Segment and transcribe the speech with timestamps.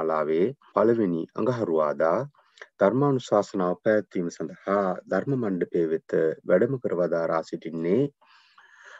[0.00, 2.18] මාලාවේ පළවෙනි අඟහරුවාදා
[2.78, 6.12] ධර්මානු ශාසනාව පැත්වීම සඳහා ධර්ම මණ්ඩපය වෙත
[6.44, 8.02] වැඩම කරවදාරා සිටින්නේ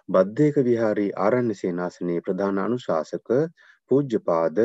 [0.09, 3.31] බද්ධයක විහාරී ආරණ්‍ය සේනාසනයේ ප්‍රධාන අනුශාසක
[3.91, 4.59] පූජ්‍යපාද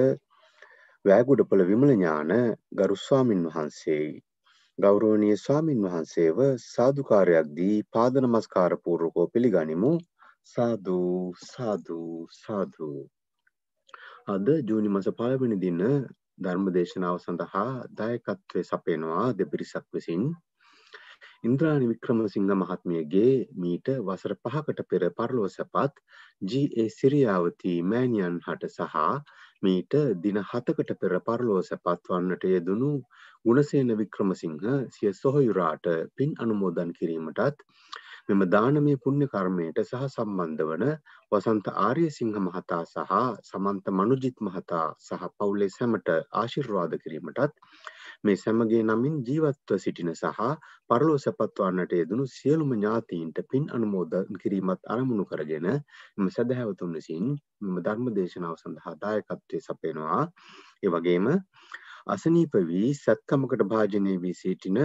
[1.06, 2.34] වෑගුඩපොළ විමල ඥාන
[2.74, 4.14] ගරුස්වාමින් වහන්සේයි.
[4.80, 9.92] ගෞරවනීය ස්වාමින් වහන්සේව සාදුකාරයක් දී පාද නමස්කාර පූර්වකව පිළිගනිමු
[10.48, 11.00] සාදු
[11.44, 12.02] සාදු
[12.34, 12.92] සාදු
[14.28, 15.82] අද ජූනි මස පළවෙනි දින
[16.38, 20.26] ධර්ම දේශනාව සඳහා දායකත්වය සපයනවා දෙපිරිසක් විසින්
[21.44, 26.00] ඉන්ද්‍රානි වික්‍රමසිංහ මහත්මියගේ මීට වසර පහකට පෙර පරලෝ සැපත්
[26.44, 26.88] ජී.ඒ.
[26.92, 28.96] සිරියාවතී මෑණියන් හට සහ
[29.62, 32.92] මීට දින හතකට පෙර පරලෝ සැපත් වන්නට යෙදුණු
[33.46, 37.64] ගුණසේන වික්‍රමසිංහ සිය සොහොයුරාට පින් අනුමෝදන් කිරීමටත්
[38.30, 40.84] මෙම දානමය පුුණ්‍ය කර්මයට සහ සම්බන්ධ වන
[41.32, 43.12] වසන්ත ආර්ය සිංහ මහතා සහ
[43.44, 47.60] සමන්ත මනුජිත් මහතා සහ පවුලේ සැමට ආශිර්වාද කිරීමටත්
[48.24, 50.42] මේ සැමගේ නමින් ජීවත්ව සිටින සහ
[50.90, 58.12] පරලෝ සැපත්වන්නට යෙදනු සියලුම ඥාතීන්ට පින් අනුමෝදන් කිරීමත් අරමුණු කරගෙන එම සැදැහැවතුන් විසින් මෙම ධර්ම
[58.12, 60.22] දේශනාව සඳහා දායකත්වය සපයනවා.
[60.84, 61.28] ඒ වගේම
[62.08, 64.80] අසනීප වී සැත්කමකට භාජනය වී සිටින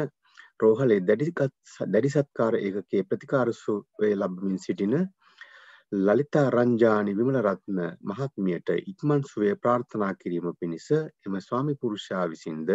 [0.60, 4.96] රෝහලේ දැඩි සත්කාර ඒකගේ ප්‍රතිකාරසුවේ ලබමින් සිටින
[6.00, 12.68] ලලිතා රංජානි විමලරත්න මහත්මියට ඉක්මන් සුවේ ප්‍රාර්ථනා කිරීම පිණිස එම ස්වාමි පුරුෂයා විසින්ද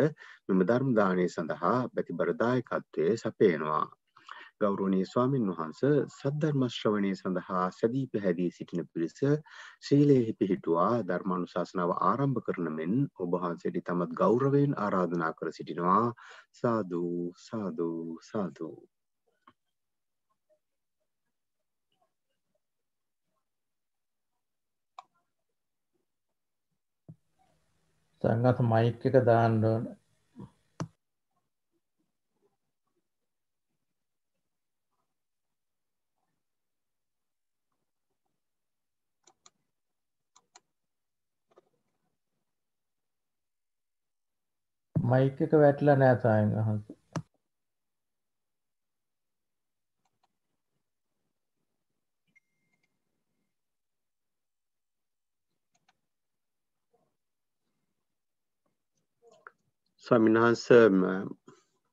[0.48, 3.86] මෙම ධර්මදානය සඳහා බැතිබරදායකත්වය සපයනවා.
[4.62, 5.80] ගෞරවනීය ස්වාමින් වහන්ස
[6.12, 9.18] සද්ධර්මශ්‍රවණය සඳහා සැදී පැහැදී සිටින පිරිස
[9.84, 16.06] ශීලයෙහි පිහිටුවා ධර්මානුශාසනාව ආරම්භ කරන මෙන් ඔබහන්සේට තමත් ගෞරවයෙන් ආරාධනා කර සිටිනවා.
[16.54, 18.78] සාධූ සාධූ සාධූ
[28.24, 29.84] සංගත මයික් එක දාන්න ඕන
[45.10, 46.86] මයික් එක වැටලා නෑ සායන් වහන්ස.
[60.06, 60.64] ස්වාමින්වහන්ස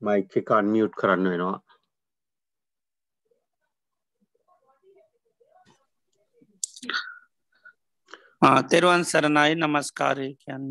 [0.03, 1.59] මයික් එක අන්මියුට් කරන්න වෙනවා.
[8.71, 9.53] තෙරුවන් සරණයි.
[9.61, 10.71] නමස්කාරය කියන්න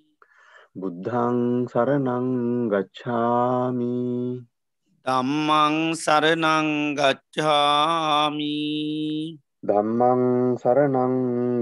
[0.73, 2.27] බුද්ධං සරණං
[2.71, 4.39] ගච්ඡාමි.
[5.05, 8.59] ධම්මං සරණං ගච්ඡාමි.
[9.67, 10.21] ධම්මං
[10.61, 11.15] සරණං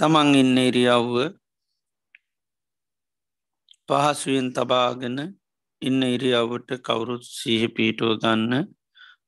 [0.00, 1.14] තමන් ඉන්න ඉරියව්ව
[3.88, 5.18] පහසුවෙන් තබාගෙන
[5.82, 8.54] ඉන්න ඉරියව්වට කවුරුත් සිහ පීටුව ගන්න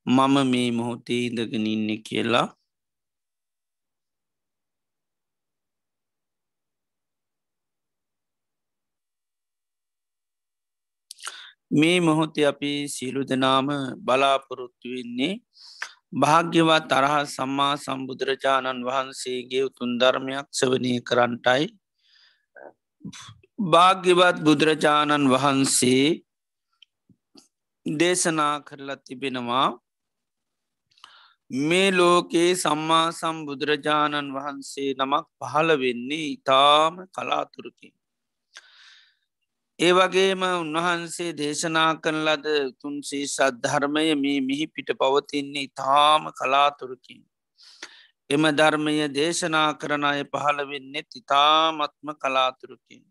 [0.06, 2.48] මම මේ මොහොතේ ඉඳගෙන ඉන්න කියලා
[11.72, 15.34] මේ මොහොතේ අපි සියලු දෙනාම බලාපොරොත්තු වෙන්නේ
[16.14, 21.64] භාග්‍යවත් තරහ සම්මා සම්බුදුරජාණන් වහන්සේගේ උතුන් ධර්මයක් සවනය කරන්ටයි.
[23.66, 26.04] භාග්‍යවත් බුදුරජාණන් වහන්සේ
[27.86, 29.68] දේශනා කරලා තිබෙනවා
[31.50, 37.94] මේ ලෝකයේ සම්මා සම්බුදුරජාණන් වහන්සේ නමක් පහළ වෙන්නේ ඉතාම කලාතුරකින්.
[39.82, 42.48] ඒ වගේම උන්වහන්සේ දේශනා කරන ලද
[42.80, 47.22] තුන්සේ සද්ධර්මය මේ මිහි පිට පවතින්නේ ඉතාම කලාතුරකින්.
[48.30, 53.02] එම ධර්මය දේශනා කරන අය පහළ වෙන්නෙත් ඉතාමත්ම කලාතුරකින්.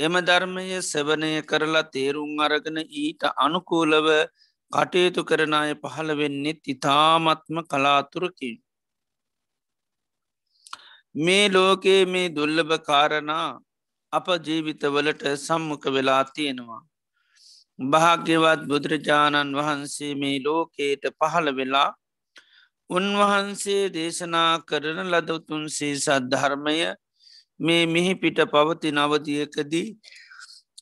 [0.00, 4.08] එම ධර්මය සෙවනය කරලා තේරුම් අරගෙන ඊට අනුකූලව
[4.72, 8.58] කටයුතු කරන අය පහළ වෙන්නෙත් ඉතාමත්ම කලාතුරකින්.
[11.14, 13.48] මේ ලෝකයේ මේ දුල්ලභ කාරණා
[14.12, 16.82] අප ජීවිතවලට සම්මුඛ වෙලා තියෙනවා.
[17.78, 21.90] භාග්‍යවත් බුදුරජාණන් වහන්සේ මේ ලෝකයට පහළ වෙලා
[22.90, 26.78] උන්වහන්සේ දේශනා කරන ලදවතුන්සේ සද්ධර්මය
[27.60, 29.88] මේ මිහි පිට පවති නවදියකදී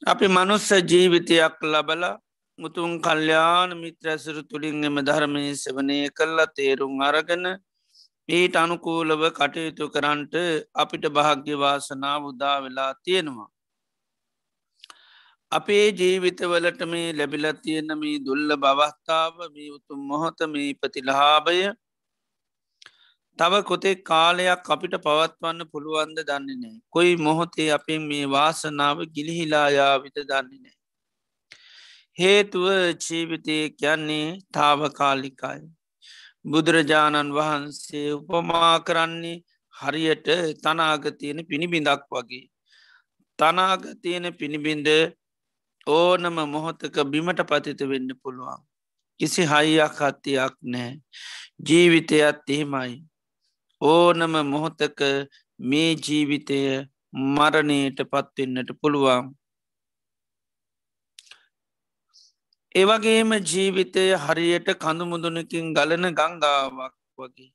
[0.04, 2.04] අපි මනුස්ස ජීවිතයක් ලබල
[2.58, 7.44] මුතුන් කල්්‍යාන මිත්‍රැසුරු තුළින් එම ධර්මය සවනය කරලා තේරුම් අරගෙන
[8.28, 10.34] ඊට අනුකූලව කටයුතු කරන්ට
[10.74, 13.50] අපිට භාග්‍යවාසනා උදා වෙලා තියෙනවා.
[15.52, 21.60] අපේ ජීවිතවලට මේ ලැබිල තියෙන මේ දුල්ල බවස්ථාව මේ උතුම් මොහොත මේ ප්‍රතිලහාභය
[23.38, 26.76] තව කොතේ කාලයක් අපිට පවත්වන්න පුළුවන්ද දන්නේ නෑ.
[26.90, 30.76] කොයි මොහොතේ අපෙන් මේ වාසනාව ගිලිහිලායාවිත දන්නේ නෑ.
[32.18, 32.66] හේතුව
[33.04, 35.75] ජීවිතය කියන්නේ තාවකාලිකායි.
[36.46, 39.42] බුදුරජාණන් වහන්සේ උපමා කරන්නේ
[39.74, 40.28] හරියට
[40.62, 42.44] තනාගතියන පිණිබිඳක් වගේ.
[43.38, 44.88] තනාගතියන පිණිබිඳ
[45.86, 48.60] ඕනම මොහොතක බිමට පතිත වෙන්න පුළුවන්.
[49.20, 50.90] කිසි හයියක් හත්තියක් නෑ.
[51.60, 52.94] ජීවිතයත් එහෙමයි.
[53.80, 55.00] ඕනම මොහොතක
[55.60, 56.60] මේ ජීවිතය
[57.34, 59.24] මරණයට පත්වෙන්නට පුළුවන්.
[62.74, 67.50] ඒවගේම ජීවිතය හරියට කඳුමුදුනකින් ගලන ගංගාවක් වගේ.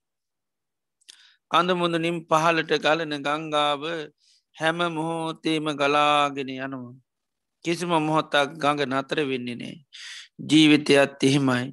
[1.51, 3.82] කඳමුදුනින් පහලට ගලන ගංගාව
[4.56, 6.96] හැම මොහෝතේම ගලාගෙන යනවා.
[7.65, 9.77] කිසිම මොහොත්තක් ගඟ නතර වෙන්නේ නෑ.
[10.41, 11.68] ජීවිතයත් එහෙමයි.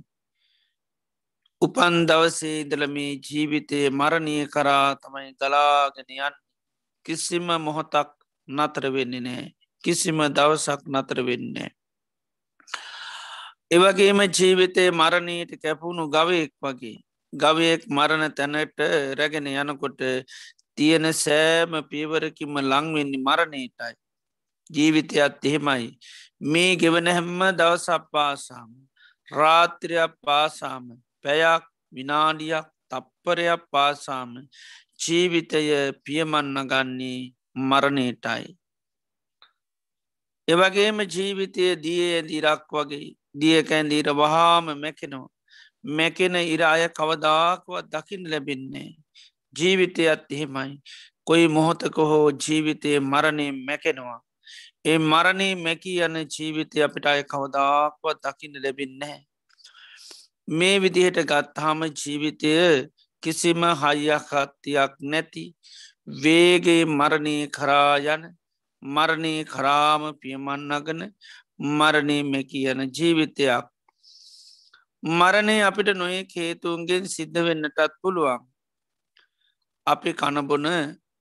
[1.63, 6.35] උපන් දවසේ ඉදල මේ ජීවිතය මරණය කරා තමයි ගලාගෙන යන්
[7.07, 8.11] කිසිම මොහොතක්
[8.49, 9.47] නතර වෙන්නේ නෑ.
[9.85, 11.78] කිසිම දවසක් නතර වෙන්නේ.
[13.71, 16.97] එවගේම ජීවිතය මරණයට කැපුණු ගවයෙක් වගේ
[17.33, 18.79] ගවයෙක් මරණ තැනට
[19.15, 20.01] රැගෙන යනකොට
[20.79, 23.95] තියෙන සෑම පීවරකින්ම ලංවෙන්නේ මරණයටයි.
[24.71, 25.99] ජීවිතයත් එහෙමයි.
[26.43, 28.71] මේ ගෙවන හැම්ම දවසක් පාසාම.
[29.29, 30.85] රාත්‍රයක් පාසාම
[31.25, 34.31] පැයක් විනාඩියක් තප්පරයක් පාසාම
[34.99, 35.61] ජීවිතය
[36.05, 37.33] පියමන්න ගන්නේ
[37.69, 38.57] මරණයටයි.
[40.49, 45.29] එවගේම ජීවිතය දිය දිරක් වගේ දියකැන්දීර වහාම මැකෙනවා.
[45.89, 48.91] මැකෙන ඉර අය කවදාකුවත් දකිින් ලැබෙන්නේ.
[49.57, 50.73] ජීවිතයත් එහෙමයි.
[51.25, 54.21] කොයි මොහොතක හෝ ජීවිතය මරණය මැකෙනවා.
[54.85, 59.19] ඒ මරණය මැකී යන ජීවිතය අපිට අය කවදාක්වත් දකින්න ලැබින්නේ.
[60.49, 62.53] මේ විදිහට ගත්හාම ජීවිතය
[63.23, 65.45] කිසිම හයියකත්තියක් නැති
[66.23, 68.23] වේගේ මරණය කරා යන
[68.83, 71.01] මරණය කරාම පියමන්නගන
[71.59, 73.67] මරණය මැකී යන ජීවිතයක්.
[75.03, 78.47] මරණය අපිට නොේ හේතුන්ගෙන් සිද්ධ වෙන්නටත් පුළුවන්.
[79.87, 80.67] අපි කණබොන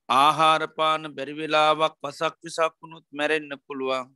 [0.10, 4.08] ආහාරපාන බැරිවෙලාවක් පසක් විසක් වුණුත් මැරෙන්න්න පුළුවන්.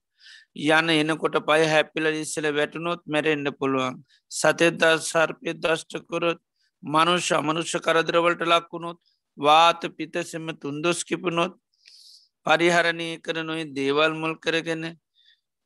[0.56, 3.98] යන එනකොට පය හැපිල ඉස්සල වැටුණොත් මැරෙන්ඩ පුළුවන්.
[4.32, 6.40] සතෙදදා සර්පය දෂ්ටකොරොත්
[6.84, 9.00] මනුෂ්‍ය අමනුෂ්‍ය කරදරවලට ලක්වුණොත්
[9.38, 11.54] වාත පිතසෙම තුන්දොස් කිපනොත්
[12.46, 14.84] පරිහරණය කර නොයි දේවල් මුල් කරගෙන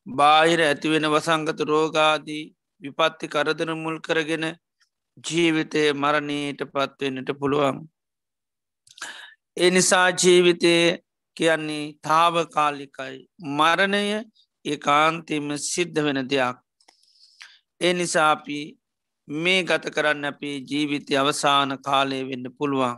[0.08, 2.44] බාහිර ඇතිවෙන වසංගත රෝගාදී
[2.82, 4.46] විපත්ති කරදර මුල් කරගෙන
[5.18, 7.78] ජීවිතය මරණයට පත්වෙන්නට පුළුවන්.
[9.58, 10.76] එනිසා ජීවිතය
[11.38, 13.18] කියන්නේ තාවකාලිකයි
[13.52, 14.04] මරණය
[14.66, 16.58] ඒ කාන්තිම සිද්ධ වෙන දෙයක්.
[17.82, 18.60] ඒ නිසාපි
[19.28, 22.96] මේ ගත කරන්න අපි ජීවිතය අවසාන කාලය වෙන්න පුළුවන්.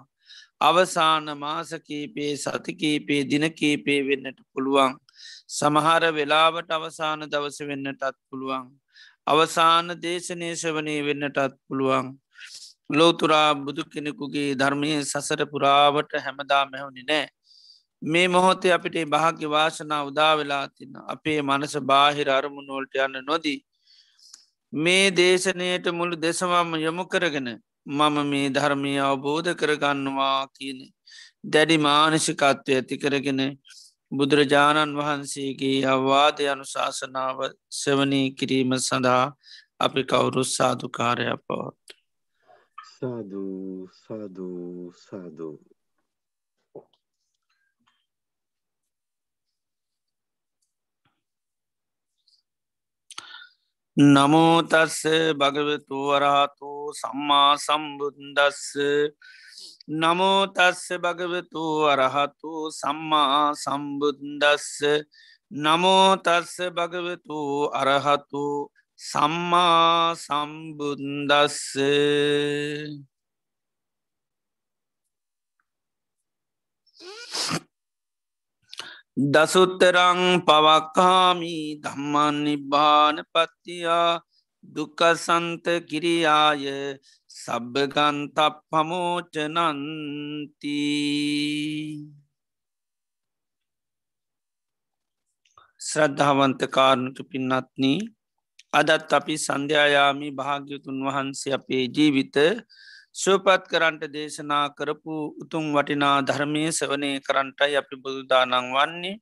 [0.61, 4.91] අවසාන මාසකීපේ සතිකීපේ දිනකීපේ වෙන්නට පුළුවන්.
[5.49, 8.65] සමහර වෙලාවට අවසාන දවස වෙන්නටත් පුළුවන්.
[9.25, 12.07] අවසාන දේශනය ශවනය වෙන්නටත් පුළුවන්.
[12.89, 17.27] ලෝතුරා බුදු කෙනෙකුගේ ධර්මය සසර පුරාවට හැමදා මැහුණි නෑ.
[18.01, 23.59] මේ මොහොතේ අපිට භාග්‍ය වාශනා උදාවෙලා තින්න අපේ මනස බාහිර අරමුණුවලට යන්න නොදී.
[24.73, 27.49] මේ දේශනයට මුළු දෙසවම යොමු කරගෙන
[27.87, 30.79] මම මේ ධර්මය අවබෝධ කරගන්නවා කියන
[31.45, 33.41] දැඩි මානසිකත්වය ඇති කරගෙන
[34.11, 37.39] බුදුරජාණන් වහන්සේගේ අවවාද අනුශාසනාව
[37.73, 39.25] සෙවනී කිරීම සඳහා
[39.79, 41.87] අපි කවුරු සාධකාරය පවත්.
[42.91, 45.57] සාධූ සාධූ සාධූ
[53.97, 54.97] නමෝතස්ස
[55.35, 58.61] භගවතු වරහතු සම්මා සම්බුන්දස්ස
[59.87, 64.83] නමෝතස්ස භගවතු අරහතු සම්මා සම්බුන්දස්ස
[65.51, 67.39] නමෝතස්ස භගවතු
[67.73, 68.45] අරහතු
[68.99, 71.59] සම්මා සම්බුන්දස්ස
[79.17, 84.21] දසුත්තරං පවක්කාමි ධම්මන් නිබ්බාන පත්තියා.
[84.63, 86.65] දුකසන්ත කිරියාය.
[87.37, 88.37] සබ්භගන්ත
[88.69, 89.11] පමෝචනන්ති
[95.81, 97.99] ශ්‍රද්ධාවන්ත කාරණක පින්නත්නී
[98.73, 102.37] අදත් අපි සන්ධ්‍යයාමි භාග්‍යතුන් වහන්සේ අපේ ජීවිත
[103.13, 109.15] සුවපත් කරන්ට දේශනා කරපු උතුම් වටිනා ධර්මය සවනය කරන්ටයි අපි බුදුදානං වන්නේ.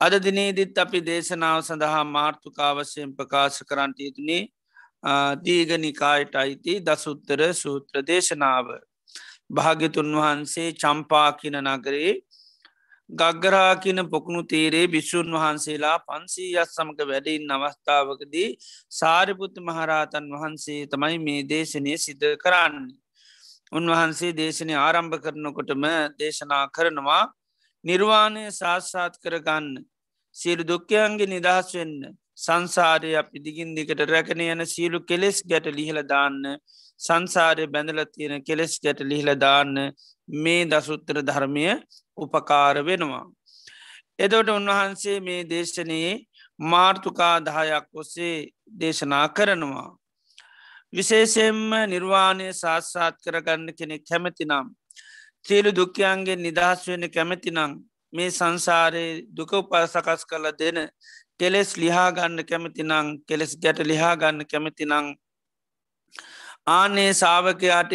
[0.00, 4.42] අද දිනේදිත් අපි දේශනාව සඳහා මාර්ථකාවශයෙන් ප්‍රකාශ කරන්ට යුතුනේ
[5.42, 8.66] දීගනිකායට අයිති දසුත්තර සූත්‍ර දේශනාව
[9.50, 12.12] භාග්‍යතුන් වහන්සේ චම්පාකින නගරේ
[13.10, 18.48] ගග්ගරා කියන පොකුණු තේරේ භිෂූන් වහන්සේලා පන්සී යස් සමඟ වැඩයින් අවස්ථාවකදී
[18.92, 22.76] සාරිපුත්ත මහරහතන් වහන්සේ තමයි මේ දේශනය සිද්ධ කරන්න.
[23.72, 25.84] උන්වහන්සේ දේශනය ආරම්භ කරනකොටම
[26.18, 27.24] දේශනා කරනවා
[27.84, 29.68] නිර්වාණය සාස්සාත් කරගන්න
[30.36, 31.94] සියලු දුක්කයන්ගේ නිදහස් වෙන්න
[32.38, 36.38] සංසාරය අපි දිගින් දිකට රැකන යන සියලු කෙලෙස් ගැට ලිහල දාන්න
[37.00, 39.74] සංසාරය බැඳල තියෙන කෙලෙස් ගැට ලිහිල දාන්න
[40.38, 41.66] මේ දසුත්තර ධර්මය
[42.18, 43.24] උපකාර වෙනවා.
[44.18, 46.12] එදොට උන්වහන්සේ මේ දේශනයේ
[46.62, 48.34] මාර්තුකා දහයක් ඔස්සේ
[48.80, 49.88] දේශනා කරනවා.
[50.92, 54.66] විශේෂෙන්ම නිර්වාණය සාත්සාත් කරගන්න කෙනෙක් කැමතිනම්.
[55.46, 57.60] සියලු දුක්කයන්ගේ නිදහස් වෙන කැමතිනං
[58.12, 60.78] මේ සංසාරයේ දුක උපසකස් කල දෙන
[61.40, 62.92] කෙලෙස් ලිහාගන්න කැමතිනං
[63.28, 64.92] කෙලෙස් ගැට ලිහාගන්න කැමතිනං
[66.68, 67.94] ආනේ සාාවකයාට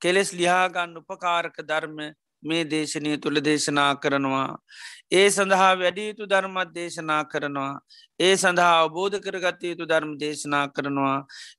[0.00, 1.98] කෙලෙස් ලිහාගන්න උපකාරක ධර්ම
[2.42, 4.58] මේ දේශනය තුළ දේශනා කරනවා.
[5.12, 7.72] ඒ සඳහා වැඩියුතු ධර්මත් දේශනා කරනවා.
[8.20, 11.16] ඒ සඳහා අවබෝධ කරගත යුතු ධර්ම දේශනා කරනවා.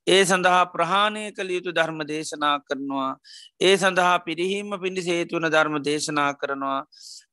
[0.08, 3.10] ඒ සඳහා ප්‍රහාණය කළ යුතු ධර්ම දේශනා කරනවා.
[3.60, 6.80] ඒ සඳහා පිරිහීම පිණි සේතුවන ධර්ම දේශනා කරනවා.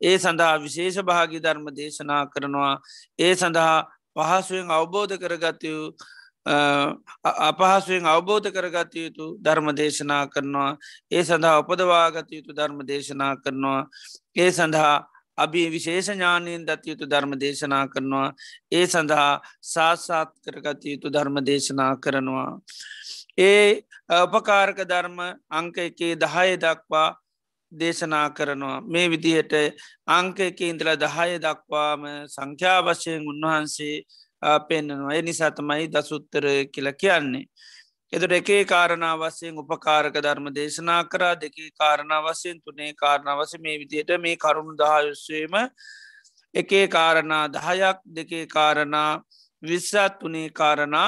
[0.01, 2.73] ඒ සඳහා විශේෂ භාගි ධර්ම දේශනා කරනවා.
[3.19, 3.75] ඒ සඳහා
[4.15, 5.77] පහසුවෙන් අවබෝධ කරගතයු
[6.45, 10.71] අපහසුවෙන් අවබෝධ කරගත යුතු ධර්ම දේශනා කරනවා.
[11.11, 13.87] ඒ සඳහා උපදවාගත යුතු ධර්ම දේශනා කරනවා.
[14.35, 14.97] ඒ සඳහා
[15.39, 18.27] අභි විශේෂ ඥානයෙන් දත් යුතු ධර්ම දේශනා කරනවා.
[18.71, 19.31] ඒ සඳහා
[19.65, 22.51] සාත්සාත් කරගත යුතු ධර්ම දේශනා කරනවා.
[23.39, 23.81] ඒ
[24.17, 25.17] උපකාරක ධර්ම
[25.51, 27.09] අංක එකේ දහය දක්වා
[27.71, 28.81] දේශනා කරනවා.
[28.83, 29.53] මේ විදිහට
[30.09, 33.95] අංක එක ඉන්දල දහය දක්වාම සංඛ්‍යාවශයෙන් උන්වහන්සේ
[34.61, 35.13] පෙන්න්නනවා.
[35.13, 37.45] එ නිසා තමයි දසුත්තර කියල කියන්නේ.
[38.13, 44.13] එතුට එකේ කාරණා වසයෙන් උපකාරක ධර්ම දේශනා කරා දෙකේ කාරණා වසයෙන් තුනේ කාරණාවස මේ විදියට
[44.19, 45.57] මේ කරුණු දහයුස්වීම
[46.53, 49.11] එකේ කාරණා දහයක් දෙකේ කාරණා
[49.63, 51.07] විශ්සත් තුනේ කාරණා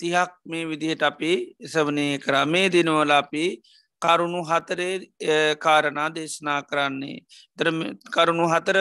[0.00, 2.44] තිහක් මේ විදිහට අපි එසවනය කරා.
[2.46, 3.46] මේ දිනවල අපි
[4.02, 7.18] කරුණු හතරේ කාරණා දේශනා කරන්නේ.
[8.10, 8.78] කරුණු හතර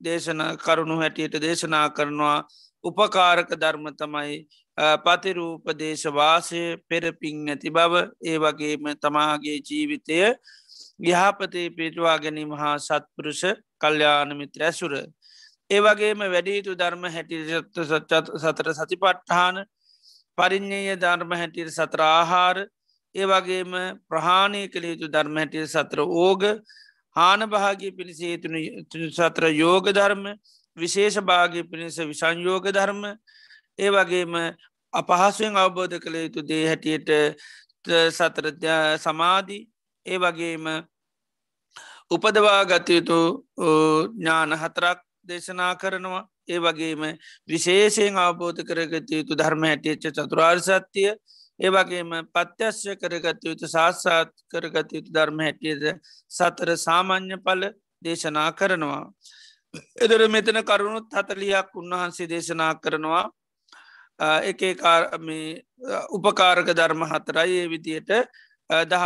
[0.00, 2.38] දේශන කරුණු හැටියට දේශනා කරනවා
[2.84, 4.46] උපකාරක ධර්ම තමයි
[4.76, 10.18] පතිරූපදේශවාසය පෙරපින් නැති බව ඒ වගේම තමාගේ ජීවිතය
[11.02, 13.42] යහපතේ පිටවා ගැනීම හා සත්පුරුෂ
[13.78, 14.92] කල්්‍යානමිත්‍ර ඇසුර.
[15.70, 17.36] ඒ වගේම වැඩීතු ධර්ම හැටි
[18.44, 19.64] සතර සතිපට්ඨාන
[20.38, 22.66] පරිින්්ඥය ධර්ම හැටියට සතර ආහාර
[23.14, 23.72] ඒ වගේම
[24.06, 26.44] ප්‍රහාණය කළ යුතු ධර්ම හැටිය සතර ඕග
[27.16, 30.24] හාන භාගී පිණිසේතුන සතර යෝග ධර්ම
[30.76, 33.02] විශේෂ භාගය පිණිස විසංයෝග ධර්ම
[33.78, 34.34] ඒ වගේම
[34.94, 37.10] අපහසුවෙන් අවබෝධ කළ යුතු දේ හැටියට
[38.10, 38.46] සතර
[38.98, 39.62] සමාධී
[40.06, 40.64] ඒ වගේම
[42.10, 43.20] උපදවා ගතයුතු
[44.14, 47.02] ඥාන හතරක් දේශනා කරනවා ඒ වගේම
[47.48, 51.10] විශේෂයෙන් අවබෝධ කරගත යුතු ධර්ම හැටියච්ච චතුරාර් සත්‍යය
[51.60, 55.82] ඒ වගේම පත්‍යශ්‍ය කරගත යුතු සාස්සාත් කරගත යුතු ධර්ම හැටියද
[56.30, 57.62] සතර සාමාන්‍ය පල
[58.02, 59.04] දේශනා කරනවා.
[59.98, 63.24] එදර මෙතන කරුණුත් හතලියක් උන්වහන්සේ දේශනා කරනවා
[64.18, 64.60] එක
[66.10, 68.10] උපකාරක ධර්ම හතරයි ඒ විදියට
[68.84, 69.04] දහ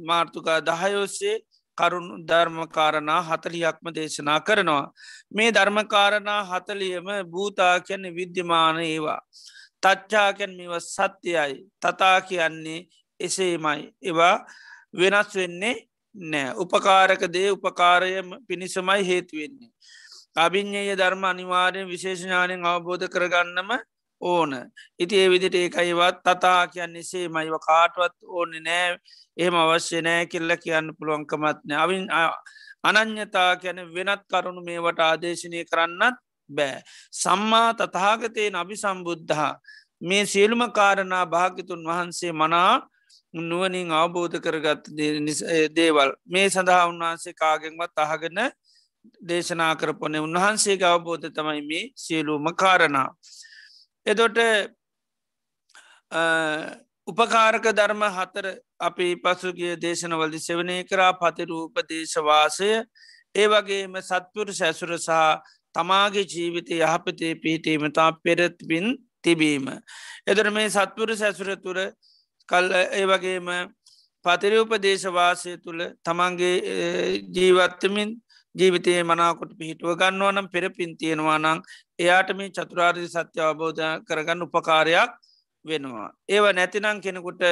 [0.00, 1.38] මාර්තුකා දහයෝස්සේ
[1.78, 4.92] කරුණු ධර්මකාරණා හතලියක්ම දේශනා කරනවා.
[5.30, 9.20] මේ ධර්මකාරණා හතලියම භූතා කියන්න විද්‍යමාන ඒවා.
[9.82, 12.86] තච්චාකැන් මෙව සත්‍යයයි තතා කියන්නේ
[13.20, 13.80] එසේමයි.
[14.02, 14.36] ඒවා
[14.94, 15.76] වෙනස් වෙන්නේ
[16.14, 18.10] නෑ උපකාරක දේ උපකාරය
[18.48, 19.70] පිණිසමයි හේතුවෙන්නේ.
[20.36, 23.70] අභිං්ඥය ධර්ම අනිවාරයෙන් විශේෂඥානයෙන් අවබෝධ කරගන්නම
[24.22, 24.52] ඕන.
[24.98, 28.98] ඉති ඒ විදිට ඒකයිවත් තතා කියන්නේ සේ මයිව කාටවත් ඕන නෑ
[29.36, 32.04] එහෙම අවශ්‍ය නෑ කෙල්ල කියන්න පුළුවන්කමත්නෑ අවින්
[32.84, 36.16] අනං්‍යතා කියන වෙනත් කරුණු මේවට ආදේශනය කරන්නත්
[36.50, 36.82] බෑ.
[37.14, 39.54] සම්මා තතාගතයෙන් අභි සම්බුද්ධහා
[40.02, 42.72] මේ සියලුම කාරණා භාගිතුන් වහන්සේ මනා
[43.34, 44.90] නුවනින් අවබෝධ කරගත්
[45.76, 48.40] දේවල් මේ සඳහා උන්වහන්සේ කාගෙන්වත් අහගෙන
[49.28, 53.08] දේශනා කරපොන උන්වහන්සේ අවබෝධ තමයි මේ සියලූම කාරණා.
[54.06, 54.38] එතොට
[57.08, 58.46] උපකාරක ධර්ම හතර
[58.80, 62.70] අපි පසුගිය දේශනවලදි සෙවනය කරා පතිරූප දේශවාසය
[63.34, 65.10] ඒ වගේම සත්පුර සැසුර සහ
[65.74, 68.86] තමාගේ ජීවිතය යහපතේ පිහිටීම තා පෙරත්වින්
[69.20, 69.66] තිබීම.
[70.26, 71.78] එදර මේ සත්පුර සැසුර තුර
[72.48, 73.48] කල් ඒ වගේම
[74.24, 76.54] පතිරූපදේශවාසය තුළ තමන්ගේ
[77.30, 78.10] ජීවත්තමින්
[78.54, 81.62] ජීවිතය මනාකොට පිහිටුව ගන්නවනම් පෙර පින් තියෙනවා නං
[82.02, 85.12] එයාට මේ චතුරාර්ය සත්‍ය අවබෝධ කරගන්න උපකාරයක්
[85.64, 86.08] වෙනවා.
[86.28, 87.42] ඒව නැතිනං කෙනෙකුට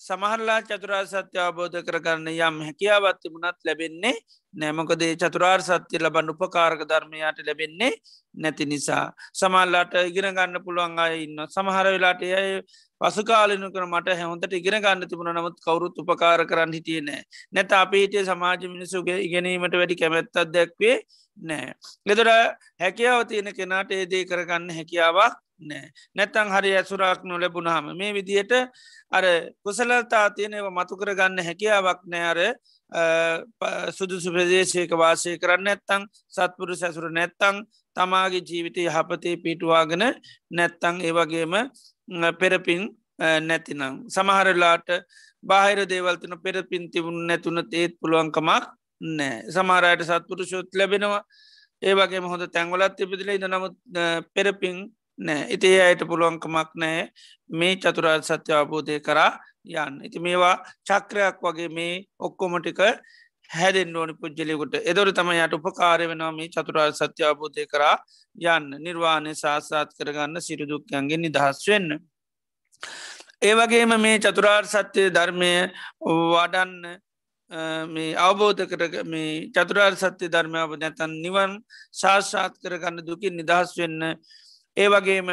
[0.00, 4.14] සමහරලා චතුරාර් සත්‍ය අවබෝධ කරගන්න යම් හැකියාවත් තිබුණත් ලැබෙන්නේ
[4.54, 7.92] නෑමකදේ චතුරාර් සත්‍යය ලබන්න උපකාරක ධර්මයාට ලැබෙන්නේ
[8.34, 9.12] නැති නිසා.
[9.32, 12.50] සමල්ලාට ඉගෙන ගන්න පුළුවන් අය ඉන්න සමහර වෙලාට අය
[13.00, 15.32] පසුකාලනු කර මට හැහොන්ට ඉගෙන ගන්න තිබුණ.
[15.32, 17.22] නමුත් කවරුත් උපකාර කරන්න හිටිය නෑ.
[17.52, 20.96] නැත අපිහිටිය සමාජ මිනිසුගේ ඉගෙනීමට වැඩි කැමැත්තත් දැක්වේ
[21.42, 21.72] නෑ.
[22.06, 22.30] ගෙදර
[22.80, 25.90] හැකියාව තියෙන කෙනාට ඒදේ කරගන්න හැකියාවක් නෑ.
[26.14, 28.52] නැත්තං හරි ඇසුරක් නොලැබුණහම මේ විදියට
[29.10, 29.24] අර
[29.62, 32.24] කුසලතා තියෙනව මතු කරගන්න හැකියාවක් නෑ.
[32.26, 32.40] අර
[33.92, 37.64] සුදුසු ප්‍රදේශයක වාසය කරන්න නැත්තං සත්පුරු සැසුර නැත්තං
[37.96, 40.04] තමාගේ ජීවිතය යහපතේ පිටුවාගෙන
[40.50, 41.54] නැත්තං ඒවගේම
[42.40, 42.82] පෙරපින්
[43.18, 44.08] නැතිනම්.
[44.08, 44.88] සමහරලාට
[45.42, 48.64] බාහිර දේවල්තන පෙරපින් තිබුණ නැතුන ඒත් පුළුවන්කමක්
[49.00, 49.42] නෑ.
[49.50, 51.22] සමාරයට සත්පුරු ශොත් ලැබෙනවා.
[51.82, 53.74] ඒවගේ හොඳ තැංවලත් තිබිදිල ඉද නමුත්
[54.34, 54.76] පෙරපින්
[55.18, 55.48] නෑ.
[55.54, 57.08] ඉති ඒ අයට පුළුවන්කමක් නෑ
[57.50, 59.32] මේ චතුරාර් සත්‍ය අවබෝධය කරා
[59.64, 60.00] යන්න.
[60.06, 62.80] ඉති මේවා චක්‍රයක් වගේ මේ ඔක්කොමටික
[63.50, 67.96] හැදෙන් ඕනි පුද්ජලයකුට එදොර තම යට උපකාරය වෙනවා මේ චතුරාර් සත්‍ය අබෝධය කරා
[68.36, 71.98] යන්න නිර්වාණය සාසාත් කරගන්න සිරුදුක්යන්ගේ නිදහස් වෙන්න.
[73.42, 75.52] ඒවගේම මේ චතුරාර් සත්‍යය ධර්මය
[76.02, 77.00] වඩන්න
[77.88, 81.52] මේ අවබෝධ කර මේ චතුරාර් සත්‍ය ධර්මාව නැතන් නිවන්
[81.92, 84.02] ශාෂාත් කරගන්න දුකින් නිදහස් වෙන්න
[84.76, 85.28] ඒ වගේම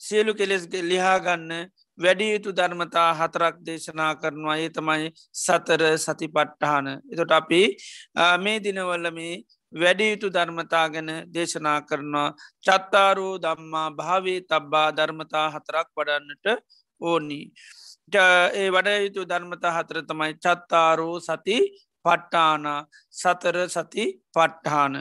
[0.00, 1.50] සියලු කෙලෙස් ලිහාගන්න
[1.98, 5.06] වැඩි යුතු ධර්මතා හතරක් දේශනා කරනවා ඒ තමයි
[5.36, 6.86] සතර සති පට්ටහන.
[7.12, 7.62] එතොට අපි
[8.38, 9.34] මේ දිනවල්ල මේ
[9.72, 12.28] වැඩි යුතු ධර්මතා ගැන දේශනා කරනවා
[12.64, 16.46] චත්තාරෝ දම්මා භාවේ තබ්බා ධර්මතා හතරක් වඩන්නට
[17.00, 17.40] ඕනි.
[18.12, 21.58] ඒ වඩ යුතු ධර්මතා හතර තමයි චත්තාරෝ සති
[22.04, 22.64] පට්ටාන
[23.14, 24.94] සතර සති පට්ටාන.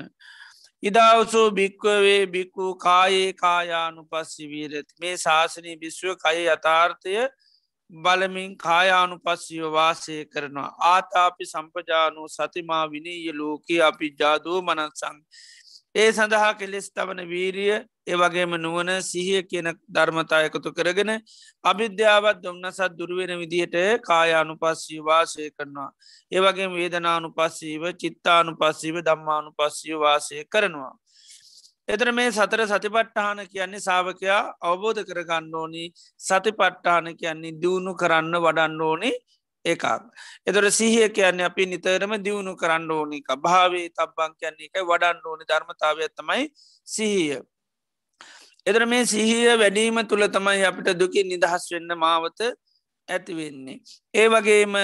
[0.83, 7.15] ඉදවසෝ භික්වවේ බික්කු කායේ කායානු පස්සිවීරති මේ ශාසනී භිශ්ව කය යථාර්ථය
[7.91, 10.75] බලමින් කායානු පස්සිව වාසය කරනවා.
[10.85, 15.17] ආතාපි සම්පජානු සතිමා විනීය ලෝකී අපි ජාදූ මනත්සං
[15.97, 17.71] ඒ සඳහා කෙලෙස් තවන වීරිය
[18.07, 21.11] ඒවගේම නුවන සිහිය කියන ධර්මතා එකතු කරගෙන
[21.63, 25.89] අභිද්‍යාවත් දුම්න්නසත් දුරුවෙන විදිහට කායානු පස්සී වාසය කරනවා.
[26.31, 30.93] ඒවගේ වේදනානු පස්සීව චිත්තානු පස්සීව දම්මානු පස්සී වාසය කරනවා.
[31.87, 35.83] එතර මේ සතර සතිපට්ටහන කියන්නේ සාාවකයා අවබෝධ කරගන්න ඕනි
[36.19, 39.11] සතිපට්ටාන කියන්නේ දියුණු කරන්න වඩන්න ඕනි
[39.65, 39.83] එකක්.
[40.45, 46.09] එතොට සිහිය කියන්නේ අපි නිතරම දියුණු කරන්න ඕනික භාවේ තබ්බං කියන්නේ එකයි වඩන්න ඕනි ධර්මතාවය
[46.11, 46.49] තමයි
[46.87, 47.41] සිහිය.
[48.65, 52.39] එතර මේ සිහිය වැඩීම තුළ තමයි අපිට දුකින් නිදහස් වෙන්න මාවත
[53.07, 53.79] ඇතිවෙන්නේ.
[54.13, 54.75] ඒ වගේම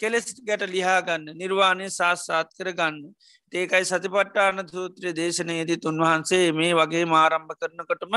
[0.00, 2.96] කෙලෙස් ගැට ලිහාගන්න නිර්වාණය සාස්සාත් කරගන්න.
[3.52, 8.16] ඒකයි සතිපට්ටාන සූත්‍රය දේශනයේදී තුන්වහන්සේ මේ වගේ මාරම්භ කරනකොටම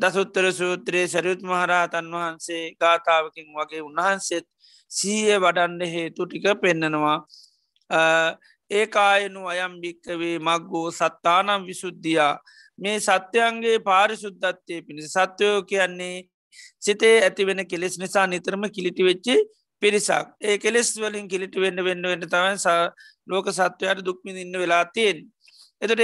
[0.00, 4.46] දසුත්තර සූත්‍රයේ සැරියුත් මහරහතන් වහන්සේ ගාථාවකින් වගේ උන්වහන්සේත්
[4.90, 7.18] සීය වඩන්න හේතු ටික පෙන්නනවා.
[8.70, 12.34] ඒකායනු අයම් භික්කවේ මක්ගෝ සත්තානම් විසුද්ධියා
[12.78, 16.16] මේ සත්‍යයන්ගේ පාරිශුද්ධත්වය පිණිස සත්‍යයෝ කියන්නේ
[16.78, 19.36] සිතේ ඇති වෙන කෙලෙස් නිසා නිතරම කිලිටි වෙච්චි
[19.82, 22.76] පිරිසක් ඒ කෙලෙස් වලින් කිලිට වෙන්න වෙන්න වෙන්න තමයි
[23.26, 25.18] ලෝක සත්වයට දුක්මිඳ ඉන්න වෙලා තියෙන්.
[25.82, 26.00] එතට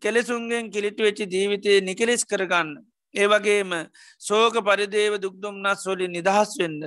[0.00, 2.70] කෙලෙසුන්ගෙන් කිලිටි වෙච්චි ජීවිතය නිකෙලෙස් කරගන්න.
[3.14, 3.70] ඒ වගේම
[4.20, 6.80] සෝක පරිදේව දුක්දුම්න්නස් වලින් නිදහස් වෙන්න.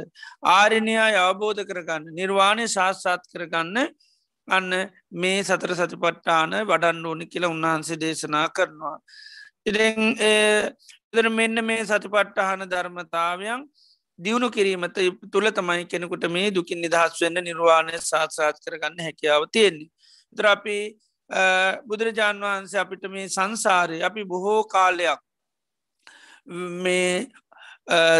[0.51, 3.77] ආරණයා අවබෝධ කරගන්න නිර්වාණය ශාස්සාත් කරගන්න
[4.47, 4.69] අන්න
[5.13, 8.97] මේ සතර සතිපට්ටාන වඩන්න ඕනි කියලා උන්වහන්සේ දේශනා කරනවා.
[9.65, 13.65] ඉ මෙන්න මේ සතිපට්ටහන ධර්මතාවයන්
[14.19, 14.97] දියුණු කිරීමත
[15.31, 19.89] තුළ තමයි කෙනෙකුට මේ දුකින් නිදහස් වෙන්න නිර්වාණය සාත්සාත් කරගන්න හැකියාව තියෙන්නේ.
[20.35, 20.45] තර
[21.31, 25.21] අපි බුදුරජාණන් වහන්සේ අපිට මේ සංසාරය අපි බොහෝ කාලයක්
[26.83, 27.27] මේ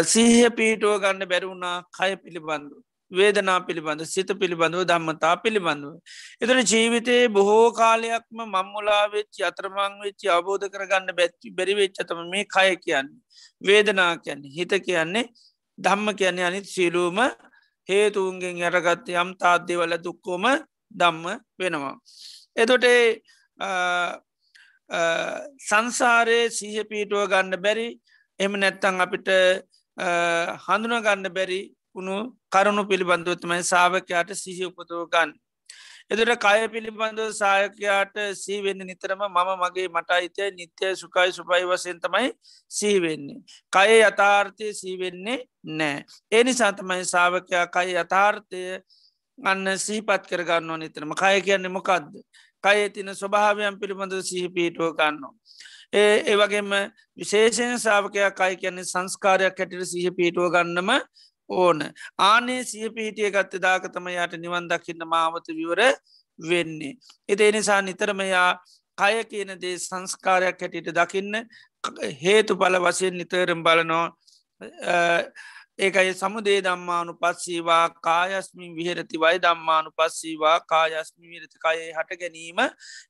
[0.04, 2.76] සීහ පීටුව ගන්න බැරිවුණා කය පිළිබඳු.
[3.12, 5.94] වේදනා පිළිබඳ සිත පිළිබඳව ධම්මතා පිළිබඳව.
[6.40, 13.20] එතන ජීවිතයේ බොහෝ කාලයක්ම මංමුලා වෙච්චි අතරමං වෙච්චි අවබෝධ කරගන්න බැච්චි බැරිවෙච්චතම මේ කය කියන්නේ.
[13.62, 15.26] වේදනා කියන්නේ හිත කියන්නේ
[15.78, 17.18] ධම්ම කියන්නේ අනිත් සිලූම
[17.88, 20.46] හේතුවන්ගෙන් යරගත්ත යම් තාද්‍යවල දුක්කෝම
[20.90, 21.24] දම්ම
[21.58, 21.96] වෙනවා.
[22.56, 22.86] එතොට
[25.62, 27.88] සංසාරයේ සීහ පීටුව ගන්න බැරි
[28.40, 29.30] එම නැත්තං අපිට
[30.66, 31.60] හඳුන ගන්න බැරි
[31.94, 32.16] උුණු
[32.50, 35.32] කරුණු පිළිබඳවත්මයි සාාවකයාට සිහි උපතුවගන්න.
[36.10, 42.32] එදට කය පිළිබඳව සායකයාට සීවෙන්න නිතරම මම මගේ මට අයිතය නිත්‍යය සුකයි සුපයි වසයෙන් තමයි
[42.70, 43.38] සීවෙන්නේ.
[43.72, 46.04] කය යථාර්ථය සීවෙන්නේ නෑ.
[46.32, 48.62] ඒ නිසාතමයි සාාවකයා කයි යථාර්ථය
[49.38, 52.12] අන්න සීපත් කරගන්න නිතරම කය කියන්නේ මොකක්ද.
[52.64, 55.34] කය තින ස්වභාවයන් පිළිබඳව සිහි පිටුව ගන්නවා.
[55.92, 56.70] ඒ ඒවගේම
[57.18, 60.90] විශේෂයෙන් සාාවකයක් කයි කියන්නේ සංස්කාරයක් හැටිට සිහ පිටුව ගන්නම
[61.50, 61.82] ඕන
[62.20, 65.80] ආනේ සිය පිහිටිය ගත්ත දාකතම යට නිවන් දකින්න මාවත විවර
[66.38, 66.94] වෙන්නේ.
[67.28, 68.50] එති එනිසා නිතරමයා
[68.98, 71.34] කය කියන දේ සංස්කාරයක් හැටියට දකින්න
[72.22, 74.06] හේතු බල වශයෙන් නිතරම් බලනෝ
[75.78, 82.60] ඒකයි සමුදේ දම්මානු පස්සීවා කායස්මින් විහරති වයි දම්මානු පස්සීවා කායස්මි විරති කයේ හට ගැනීම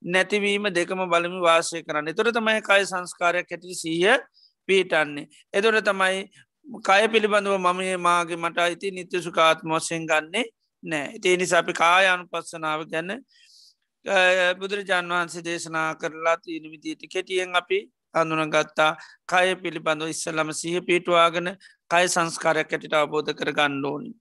[0.05, 2.14] නැතිවීම දෙකම බලමි වාසය කරන්න.
[2.14, 4.16] තොර තමයි කය සංස්කාරයක් ඇති සීය
[4.68, 5.27] පීටන්නේ.
[5.53, 6.22] එදොට තමයි
[6.81, 10.44] කය පිළිබඳව මම මාගේ මට අයිති නිත්‍ය සුකාත්ම වසයෙන් ගන්නේ
[10.83, 11.18] නෑ.
[11.20, 13.11] ඒ නිසා අපි කායනු පස්සනාව ගැන
[14.59, 17.79] බුදුරජාන් වහන්සේ දේශනා කරලා තියෙන විදිට කෙටියෙන් අපි
[18.14, 18.90] අඳුන ගත්තා
[19.27, 21.48] කය පිළිබඳව ඉස්සල්ලම සහ පිටවාගෙන
[21.90, 24.12] කය සංස්කාරයක් ඇටිට අවබෝධ කර ගන්න ඕනි.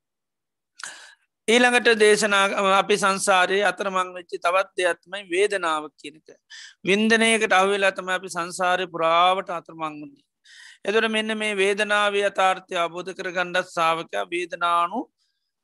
[1.47, 6.27] ඊළඟට දේශනා අපි සංසාරයේ අතරමං වෙච්චි තවත් දෙයක්ත්මයි වේදනාව කියනක.
[6.85, 10.25] වින්දනයකට අවවෙලා තම අපි සංසාරය පුරාවට අතරමංගුණේ.
[10.83, 15.01] එතුට මෙන්න මේ වේදනාවේ අතාර්ථය අබෝධ කර ගණ්ඩත් සාාවකයා වේදනානු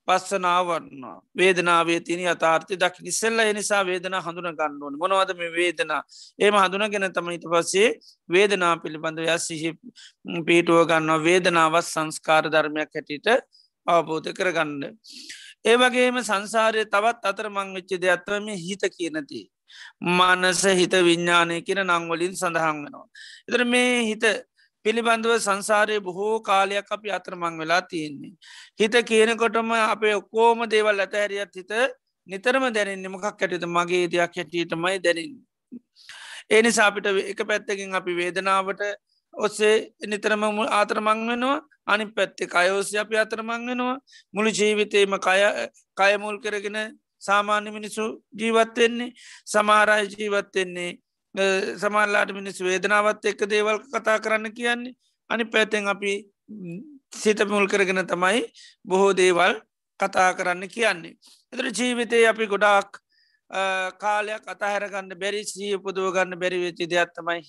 [0.07, 6.01] පස්සනාවන්නවා වේදනාවේ තින අතාර්ථය දක් නිසල්ල එනිසා වේදන හඳුන ගන්න ඕන මොනවද මේ වේදනා
[6.39, 7.89] ඒම හඳුනගෙන තම ඉට පස්සේ
[8.29, 9.71] වේදනා පිළිබඳ යස්සිහි
[10.47, 13.27] පීටුව ගන්නවා වේදනාවත් සංස්කාර ධර්මයක් හැටිට
[13.87, 14.81] අවබෝධ කරගන්න.
[15.65, 19.41] ඒ වගේම සංසාරය තවත් අතර මං වෙච්චි දෙයක්ත්වම හිත කියනති.
[20.01, 23.07] මනස හිත විඤ්ඥානය කියන නංවලින් සඳහන් වෙනවා.
[23.47, 24.23] එතර මේ හිත
[24.87, 28.33] පිළිබඳව සංසාරය බොහෝ කාලයක් අපි අතරමං වෙලා තියෙන්නේ.
[28.79, 31.73] හිත කියනකොටම අපේ ඔක්කෝම දේවල් ඇත හැරියත් හිත
[32.27, 35.33] නිතරම දැනෙන්නේ මොකක් ඇටිත මගේ දෙයක් හැටියටමයි දැනන්න.
[36.49, 38.83] ඒ නිසා අපිට එක පැත්තකින් අපි වේදනාවට
[39.33, 39.75] ඔස්සේ
[40.07, 43.97] නිතරම ආතරමං වෙනවා අනි පැත්තේ කයෝසය අපි අතරමං වෙනවා
[44.33, 45.17] මුළු ජීවිතේම
[45.97, 46.79] කයමුල් කරගෙන
[47.21, 48.05] සාමාන්‍ය මිනිසු
[48.39, 49.11] ජීවත්වෙන්නේ
[49.45, 50.91] සමාරය ජීවත්වෙන්නේ
[51.37, 54.93] සමල්ලාට මිනිස් වේදනාවත් එක්ක දේවල් කතා කරන්න කියන්නේ
[55.29, 56.13] අනි පැතෙන් අපි
[57.13, 58.41] සිත මුල් කරගෙන තමයි
[58.85, 59.53] බොහෝ දේවල්
[59.99, 61.13] කතා කරන්න කියන්නේ.
[61.53, 62.89] එතර ජීවිතය අපි ගොඩාක්
[63.99, 67.41] කාලයක් අතහැරගන්න බැරි සී පුදුවගන්න බැරි වෙච්චි දෙයක්ත්තමයි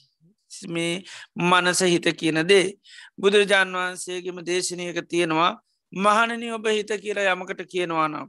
[0.69, 1.03] මේ
[1.37, 2.67] මනස හිත කියන දේ
[3.19, 5.53] බුදුරජාන් වහන්සේගෙම දේශනයක තියෙනවා
[5.93, 8.29] මහනනි ඔබ හිත කියලා යමකට කියනවා නම්.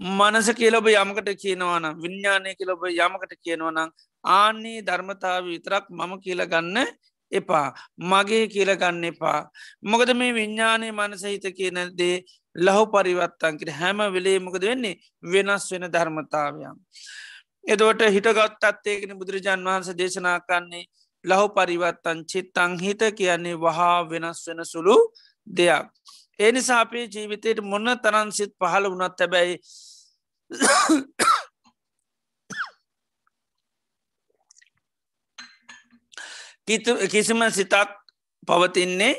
[0.00, 3.90] මනස කියලොබ යමකට කියනවානම් විඤ්ඥානය කියලොබ යමකට කියනවනම්
[4.24, 6.76] ආන්නේ ධර්මතාව විතරක් මම කියලගන්න
[7.32, 7.68] එපා
[8.10, 9.40] මගේ කියලගන්න එපා
[9.82, 12.16] මොකද මේ විඤ්ඥානය මනස හිත කියන දේ
[12.56, 16.76] ලහු පරිවත්තන්කට හැම වෙලේ මොකද වෙන්නේ වෙනස් වෙන ධර්මතාවයන්.
[17.64, 20.84] එදවට හිටගත්තත්තේගෙන බුදුරජාන් වහන්ස දේශනා කන්නේ
[21.24, 24.96] ලහු පරිවත්තන් චිත්තං හිත කියන්නේ වහා වෙනස් වෙන සුළු
[25.46, 25.86] දෙයක්.
[26.38, 29.56] ඒ නිසා අපේ ජීවිතයට මොන්න තරන්සිත් පහළ වනත් තැබැයි
[37.08, 37.90] කිසිම සිතක්
[38.46, 39.14] පවතින්නේ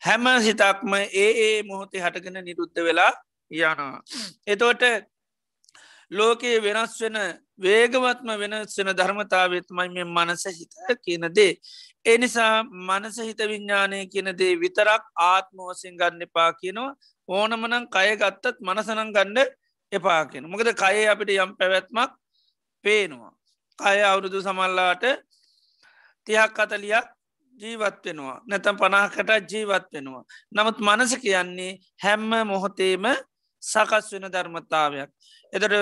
[0.00, 3.12] හැම සිතක්ම ඒ ඒ මොහොතේ හටගෙන නිරුද්ධ වෙලා
[3.50, 4.02] යනවා.
[4.46, 4.82] එතෝට
[6.10, 7.16] ලෝකයේ වෙනස් වෙන
[7.58, 10.74] වේගවත්ම වෙනස් වෙන ධර්මතාවත්මයි මේ මනස හිත
[11.04, 11.52] කියන දේ.
[12.04, 16.96] ඒ නිසා මනස හිත විඤ්ඥානය කියන දේ විතරක් ආත්මෝසින් ගන්න එපා කියනවා
[17.28, 19.48] ඕනමනං කය ගත්තත් මනසනං ගණ්ඩ
[19.92, 22.10] එපා කියෙන මොකද කය අපිට යම් පැවැත්මක්
[22.84, 23.32] පේනවා.
[23.78, 25.04] කය අවුරුදු සමල්ලාට
[26.26, 27.06] තියක් අතලියක්
[27.60, 30.24] ජීවත් වෙනවා නැතම් පනාකට ජීවත් වෙනවා.
[30.52, 33.06] නමුත් මනස කියන්නේ හැම්ම මොහොතේම
[33.62, 35.10] සකස් වෙන ධර්මතාවයක්.
[35.52, 35.74] එතට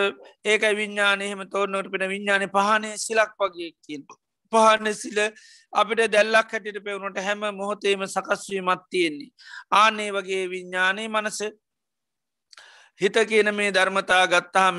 [0.44, 4.04] ඒක විඤ්ඥානයහෙම තෝරනොට පෙන විඤ්ඥාන පහනය සිලක් වගේකින්.
[4.52, 5.18] පහන සිල
[5.72, 9.32] අපිට දැල්ලක් හැටිට පෙවුණට හැම මොහොතේම සකස්වීමත් තියෙන්නේ.
[9.72, 11.40] ආනේ වගේ විඤ්ඥානය මනස
[13.00, 14.78] හිත කියන මේ ධර්මතා ගත්තාම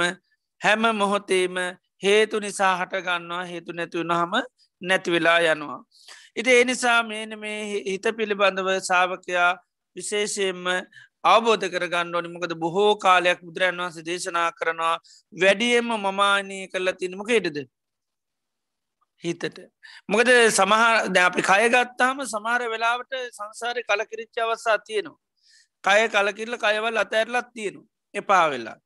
[0.61, 1.55] හැම මොහොතේම
[2.03, 4.33] හේතු නිසා හටගන්නවා හේතු නැතිවුණහම
[4.83, 5.79] නැතිවෙලා යනවා.
[6.35, 9.51] ඉති එනිසා මේන මේ හිත පිළිබඳව සාාවකයා
[9.95, 10.63] විශේෂයෙන්ම
[11.23, 14.95] අවබෝධ කරගන්න ඕනි මොකද බොහෝ කාලයක් බුදුරන් වහන්ස දේශනා කරනවා
[15.33, 17.59] වැඩියම්ම මමානී කරලා තිනමක හිටද
[19.23, 19.59] හිතට.
[20.07, 25.21] මොකද සමහර ද අපි කයගත්තාම සමහර වෙලාවට සංසාරය කලකිරිච්ච අවස්සා තියෙනවා.
[25.83, 28.77] කය කලකිරල කයවල් අතැරලත් තියෙනවා එපා වෙලා.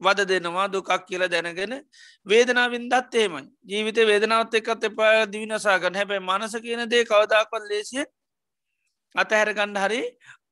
[0.00, 1.74] වද දෙනවා දුකක් කියලා දැනගෙන
[2.26, 8.04] වේදනාවින් දත් ඒමයි ජීවිත වේදනාවත් එකත් එපා දිවිනසාගන්න හැබැයි මනස කියන දේ කවදාකොත් ලේසිය
[9.14, 10.00] අතහැරගණ්ඩ හරි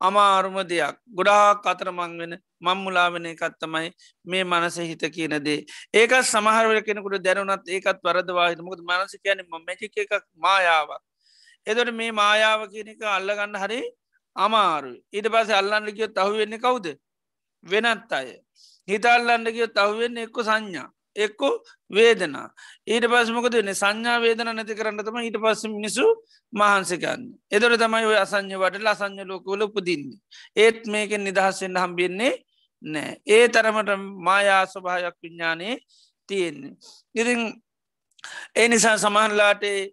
[0.00, 0.96] අමාරුම දෙයක්.
[1.09, 3.88] ගොඩාක් අතරමං වෙන මංමුලාවෙන එකත්තමයි
[4.24, 5.64] මේ මනස හිත කියන දේ.
[5.92, 11.02] ඒකත් සමහරවල කෙනෙකුට දැනුනත් ඒකත් වරදවාහිත මොකද මනස කියන මැචික එකක් මායාවක්.
[11.66, 13.81] එදොට මේ මායාව කියන එක අල්ලගන්න හරි
[14.37, 16.87] අමාරු ඊට පස අල්ලන්නකියො තහුවෙන්නේ කවුද?
[17.64, 18.28] වෙනත් අය.
[18.88, 21.48] හිතල්ලන්නකිය තවවෙන්න එක්ක සංඥා එක්කො
[21.90, 22.48] වේදනා.
[22.86, 26.04] ඊට පස්මකද වෙන සංඥා වේදන නැති කරන්නතම ඊට පස්ස මිනිසු
[26.52, 30.18] මහන්සකන්න එදොර තමයි ඔය අසං්‍ය වටල අසං්‍ය ලෝකවල උපදින්නේ.
[30.56, 32.32] ඒත් මේකෙන් නිදහස්සෙන්ට හම්බින්නේ
[32.82, 33.90] නෑ ඒ තරමට
[34.20, 35.78] මායා ස්වභායක් විඤ්ඥානයේ
[36.28, 36.76] තියෙන්නේ.
[37.14, 37.40] ඉතින්
[38.56, 39.92] ඒ නිසා සමහන්ලාටේ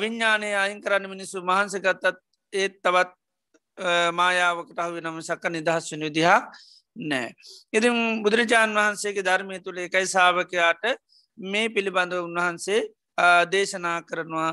[0.00, 2.18] විඤ්ඥානය අයින් කරන්න මිනිස්සු මහන්සකත්තත්
[2.52, 3.10] ඒත් තවත්
[4.12, 6.40] මායාවකට වෙනම සක්ක නිදහස් වෙන විදිහා
[7.00, 7.30] නෑ.
[7.72, 10.84] ඉතින් බුදුරජාණන් වහන්සේගේ ධර්මය තුළ එකයි සාාවකයාට
[11.38, 12.80] මේ පිළිබඳව උන්වහන්සේ
[13.52, 14.50] දේශනා කරනවා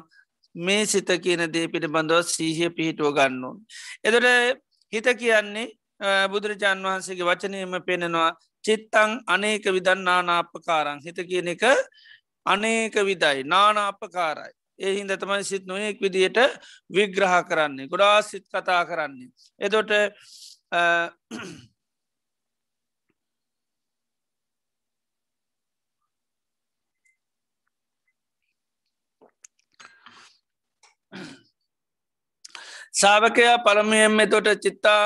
[0.56, 3.58] මේ සිත කියන දේ පිළිබඳව සීහය පිහිටුව ගන්නුන්.
[4.04, 4.28] එදොට
[4.94, 5.68] හිත කියන්නේ
[6.32, 8.30] බුදුරජාණන් වහන්සේගේ වචනයම පෙනෙනවා
[8.66, 11.64] චිත්තං අනේක විදන් නානාපකාරං හිත කියන එක
[12.46, 14.54] අනේක විදයි නානාපකාරයි.
[14.80, 16.38] ඒ හින්ද තමයි සිත් නොයෙක් විදියට
[16.90, 19.30] විග්‍රහ කරන්නේ ගොඩා සිත් කතා කරන්නේ.
[19.60, 19.92] එදොට
[32.98, 35.02] සාාවකයා පළමයෙන්ම තොට චිත්තා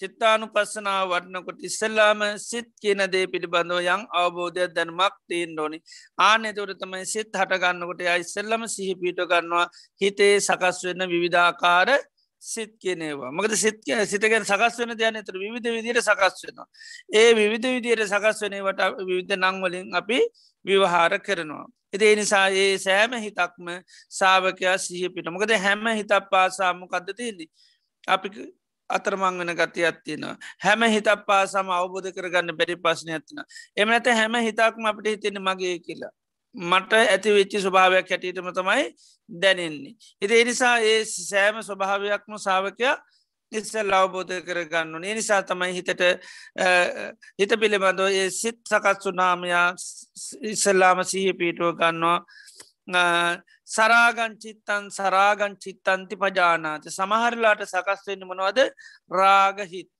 [0.00, 5.78] චිත්තානු පස්සනාව වටනකොට ඉස්සල්ලාම සිත් කියන දේ පිළිබඳව යං අවබෝධයක් දැනමක් තිීන් ඕනි.
[6.18, 9.66] ආනෙතවට තමයි සිත් හටගන්නකොට ය ඉස්සල්ලම සිහි පිට ගන්නවා.
[10.02, 11.90] හිතේ සකස් වෙන්න විවිධාකාර
[12.42, 16.68] සිත් කියනේවා මකද සිත් සිතගෙන සකස් වෙන දයන තුර විවිධ විදියට සකස් වෙනවා.
[17.14, 20.20] ඒ විවිධ විදියට සකස් වනවට විවිධ නංවලින් අපි
[20.64, 21.66] විවහාර කරනවා.
[21.92, 23.68] එදේ නිසා ඒ සෑම හිතක්ම
[24.10, 27.50] සාාවකයා සිහ පිට මොකද හැම හිතක් පාසාම කද තියන්නේ?
[28.06, 28.28] අපි
[28.90, 30.24] අතරමං වෙන ගති ඇත්තින
[30.58, 33.44] හැම හිතක් පාසම අවබෝධ කරගන්න බැරි පස්සන ඇතින
[33.76, 36.12] එම ඇත හැම හිතක්ම අපට හිතෙන මගේ කියලා.
[36.54, 38.84] මට ඇති වෙච්චි ස්වභාවයක් හැටියටම තමයි
[39.28, 39.94] දැනෙන්නේ.
[40.22, 42.96] ඉති එනිසා ඒ සෑම ස්වභාවයක්ම සාාවකයා
[43.52, 46.02] ඉස්සල් අවබෝධ කරගන්න ඒ නිසා තමයි හිතට
[47.38, 49.68] හිත පිළිබඳව ඒ සිත් සකත්සු නාමයා
[50.52, 52.18] ඉස්සල්ලාම සහ පීටුව ගන්නවා.
[53.66, 56.86] සරාගන් චිත්තන් සරාගන් චිත්තන්ති පජානාත.
[56.90, 58.58] සමහරලාට සකස්වෙන්න මොනවද?
[59.10, 59.90] රාගහිත්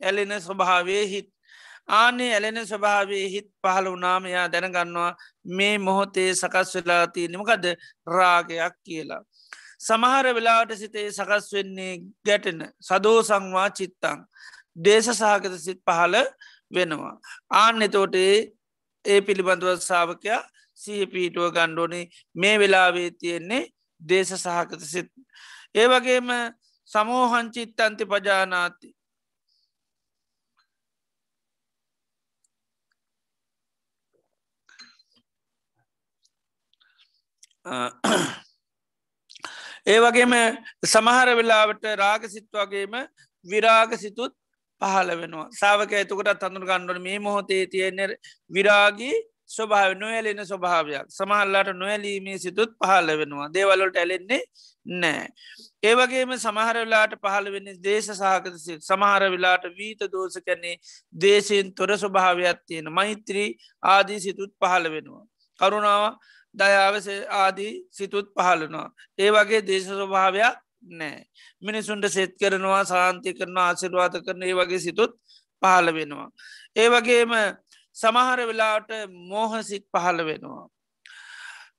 [0.00, 1.28] ඇලෙන ස්වභාවේ හිත්.
[1.90, 5.12] ආනේ ඇලෙන ස්වභාවේ හිත් පහළ වනාමයා දැනගන්නවා
[5.50, 7.64] මේ මොහොතේ සකස් වෙලා තියනෙමකද
[8.08, 9.22] රාගයක් කියලා.
[9.80, 11.92] සමහර වෙලාට සිතේ සකස් වෙන්නේ
[12.26, 14.24] ගැටෙන සදෝ සංවා චිත්තං
[14.78, 16.16] දේශ සහගත සිත් පහළ
[16.72, 17.14] වෙනවා.
[17.52, 18.34] ආන්න එතෝටේ
[19.04, 20.42] ඒ පිළිබඳව සාාවකයා
[20.78, 23.62] සිහ පීටුව ගණ්ඩෝනේ මේ වෙලාවේ තියෙන්නේ
[24.02, 25.10] දේශ සහකත සිත්.
[25.74, 26.28] ඒ වගේම
[26.90, 28.88] සමෝහංචිත් අන්ති පජානාති.
[39.86, 40.34] ඒ වගේම
[40.86, 42.94] සමහර වෙලාවට රාගසිත් වගේම
[43.46, 44.34] විරාග සිතුත්
[44.80, 48.16] පහල වෙනවා සාාවක ඇතකට තඳුර ගණ්ඩුවන මේ මොහොතේ තියෙන
[48.50, 49.14] විරාගී
[49.50, 54.42] ස්වභාව නොයලෙන ස්වභාවයක් සමහල්ලාට නොයලීමේ සිතුත් පහල වෙනවා දේවල්ලට ඇලෙන්නේ
[54.86, 55.28] නෑ.
[55.82, 60.76] ඒවගේම සමහර වෙලාට පහළ වෙන්න දේශ සහකත සමහර වෙලාට වීත දෝස කැන්නේ
[61.14, 63.48] දේශයෙන් තොර ස්වභාවයක් තියෙන මෛත්‍රී
[63.84, 65.24] ආදී සිතුත් පහළ වෙනවා.
[65.60, 66.16] කරුණාව
[66.54, 68.88] දයාවස ආදී සිතුත් පහලනවා.
[69.18, 71.24] ඒ වගේ දේශ ස්වභාවයක් නෑ.
[71.60, 75.12] මිනිසුන්ට සෙත් කරනවා සාන්ති කරන ආසිරවාත කරන ඒ වගේ සිතුත්
[75.62, 76.28] පහළ වෙනවා.
[76.76, 77.32] ඒ වගේම
[77.96, 78.90] සමහර වෙලාවට
[79.28, 80.66] මෝහසිත් පහළ වෙනවා.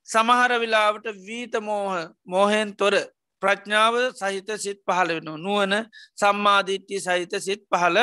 [0.06, 1.94] සමහර වෙලාවට වීත මෝහ
[2.26, 2.96] මෝහෙන් තොර
[3.42, 5.38] ප්‍රඥාව සහිත සිත් පහළ වෙනවා.
[5.38, 5.74] නුවන
[6.16, 7.98] සම්මාධිට්ටි සහිත සිත් පහළ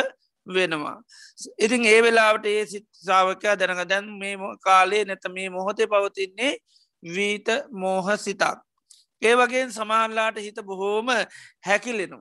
[0.55, 0.97] වෙනවා.
[1.59, 6.53] ඉතින් ඒ වෙලාවට ඒ සිත් සාාවකයා දැනග දැන් මේ කාලේ නැත මේ මොහොතේ පවතින්නේ
[7.03, 8.59] වීත මෝහ සිතක්.
[9.23, 11.09] ඒ වගේ සමාල්ලාට හිත බොහෝම
[11.67, 12.19] හැකිලෙනු.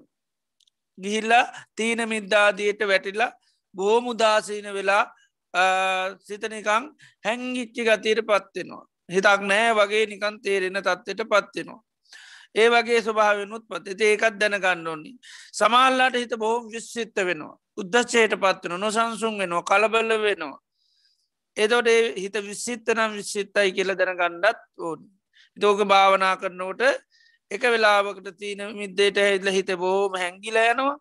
[0.98, 3.32] ගිහිල්ලා තීන මිද්දාදියට වැටිලා
[3.76, 5.04] බෝම උදාසීන වෙලා
[6.20, 6.86] සිතනිකං
[7.26, 8.86] හැංගිච්චි ගතීර පත්වෙනවා.
[9.10, 11.82] හිතක් නෑ වගේ නිකන් තේරෙන තත්වට පත්වෙනවා.
[12.56, 15.16] ඒ වගේ ස්වභාවනුත් පත් ඒකත් දැනගන්න ඕන්නේ.
[15.54, 17.56] සමල්ලාට හිත බොහොම විශ්සිත්ත වෙනවා.
[17.78, 20.58] උද්දච්චයට පත්වන නොසන්සුන් වෙනවා කලබල්ල වෙනවා.
[21.58, 25.00] එතොට හිත විශ්සිත්ත නම් විශ්සිත්තයි කියල දැනගණ්ඩත් ඕන්.
[25.58, 26.82] දෝක භාවනා කරනෝට
[27.52, 30.98] එක වෙලාවකට තියන මිද්දේට හිදල හිත බෝම හැංගිල යනවා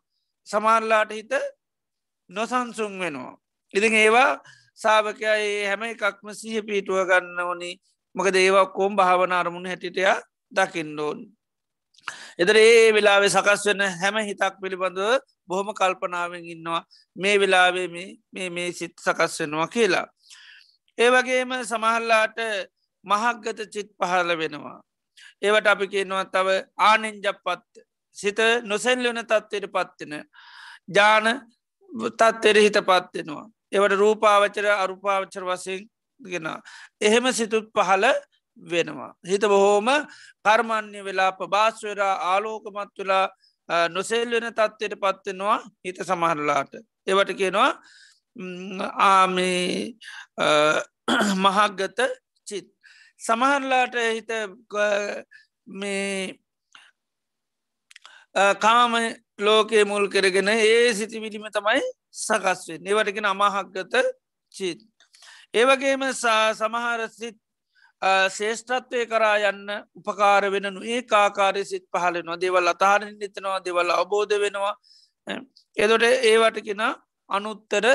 [0.47, 1.33] සමාල්ලාට හිත
[2.31, 3.35] නොසන්සුන් වෙනවා.
[3.75, 4.31] ඉතින් ඒවා
[4.79, 7.71] සාාවකයි හැම එකක්ම සිහ පීටුව ගන්න ඕනි
[8.15, 10.05] මක දේවක් කෝම් භාවනාරමුණ හැටිටය
[10.53, 11.19] දකිින්ඩෝන්.
[12.39, 16.83] එදර ඒ වෙලාවේ සකස් වන්න හැම හිතක් පිළිබඳව බොහොම කල්පනාවෙන් ඉන්නවා
[17.17, 20.07] මේ වෙලාවේ මේ මේ සිත් සකස් වෙනවා කියලා.
[20.99, 22.39] ඒ වගේම සමහල්ලාට
[23.05, 24.79] මහක්ගත චිත් පහල වෙනවා.
[25.43, 26.49] ඒවට අපි කියනවා තව
[26.81, 27.83] ආනෙන්ජපත්
[28.17, 30.25] සිත නොසැල්ලවන තත්වයට පත්වෙන.
[30.89, 31.27] ජාන
[32.13, 33.45] තත්වෙර හිත පත්වෙනවා.
[33.73, 35.85] එවට රූපාවචර අරුපාවචර වසයෙන්
[36.21, 36.49] ගෙන.
[37.01, 38.05] එහෙම සිතුත් පහල
[38.57, 39.13] වෙනවා.
[39.25, 39.89] හිත බොහෝම
[40.45, 43.29] කර්මණ්‍ය වෙලා ප්‍රභාස්වරා ආලෝකමත් වෙලා
[43.89, 46.73] නොසෙල් වෙන තත්වයට පත්වෙනවා හිත සමහරලාට.
[47.07, 47.71] එවට කියනවා
[49.01, 49.95] ආමේ
[51.45, 52.01] මහක්ගත
[52.47, 52.69] චිත්.
[53.21, 54.31] සමහරලාට හිත
[55.67, 56.39] මේ
[58.61, 58.93] කාම
[59.39, 61.83] ලෝකයේ මුල් කරගෙන ඒ සිතිවිලිම තමයි
[62.15, 63.95] සකස්වේ ඒවටගෙන අමහක්ගත
[64.55, 64.81] චිත්.
[65.55, 67.37] ඒවගේම සමහර සිත්
[68.03, 74.75] ශේෂ්ඨත්වය කරා යන්න උපකාර වෙනනු ඒ කාකාරය සිත් පහලෙනවා දේවල් අතාරෙන් නිතනවා දෙවල් අවබෝධ වෙනවා
[75.77, 76.83] එදොට ඒවට කෙන
[77.31, 77.87] අනුත්තර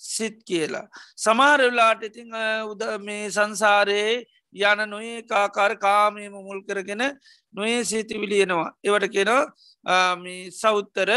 [0.00, 0.88] සිත් කියලා.
[1.16, 2.32] සමාරවෙලාට ඉතිං
[2.64, 7.02] උද මේ සංසාරයේ යන නොඒ කාකාර කාමයම මුල් කරගෙන
[7.54, 8.70] නොඒ සීතිවිලියනවා.
[8.84, 9.42] ඒවට කියෙනවා
[10.52, 11.10] සෞත්තර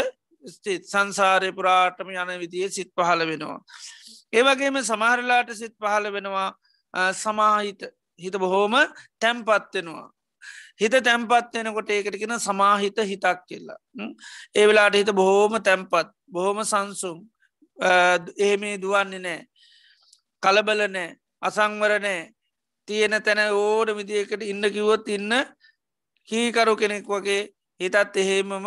[0.44, 3.60] ස්තිත් සංසාරය පුරාටම යන විදිිය සිත් පහල වෙනවා.
[4.32, 6.48] ඒවගේම සමහරලාට සිත් පහල වෙනවා
[7.14, 7.82] සමාහිත
[8.20, 8.74] හිත බොහෝම
[9.20, 10.08] තැම්පත්වෙනවා.
[10.80, 13.78] හිත තැම්පත් වෙනකොට ඒකටගෙන සමාහිත හිතක් කියලා.
[14.54, 17.18] ඒ වෙලාට හිත බොහෝම තැම්පත් බොහොම සංසුම්
[18.38, 19.40] එහෙමේ දුවන්නේ නෑ
[20.42, 21.08] කලබල නෑ
[21.42, 22.20] අසංවර නෑ
[22.88, 25.32] තියෙන තැන ඕඩ විදිකට ඉන්න කිවොත් ඉන්න
[26.28, 27.42] කීකරු කෙනෙක් වගේ
[27.80, 28.66] හිතත් එහෙමම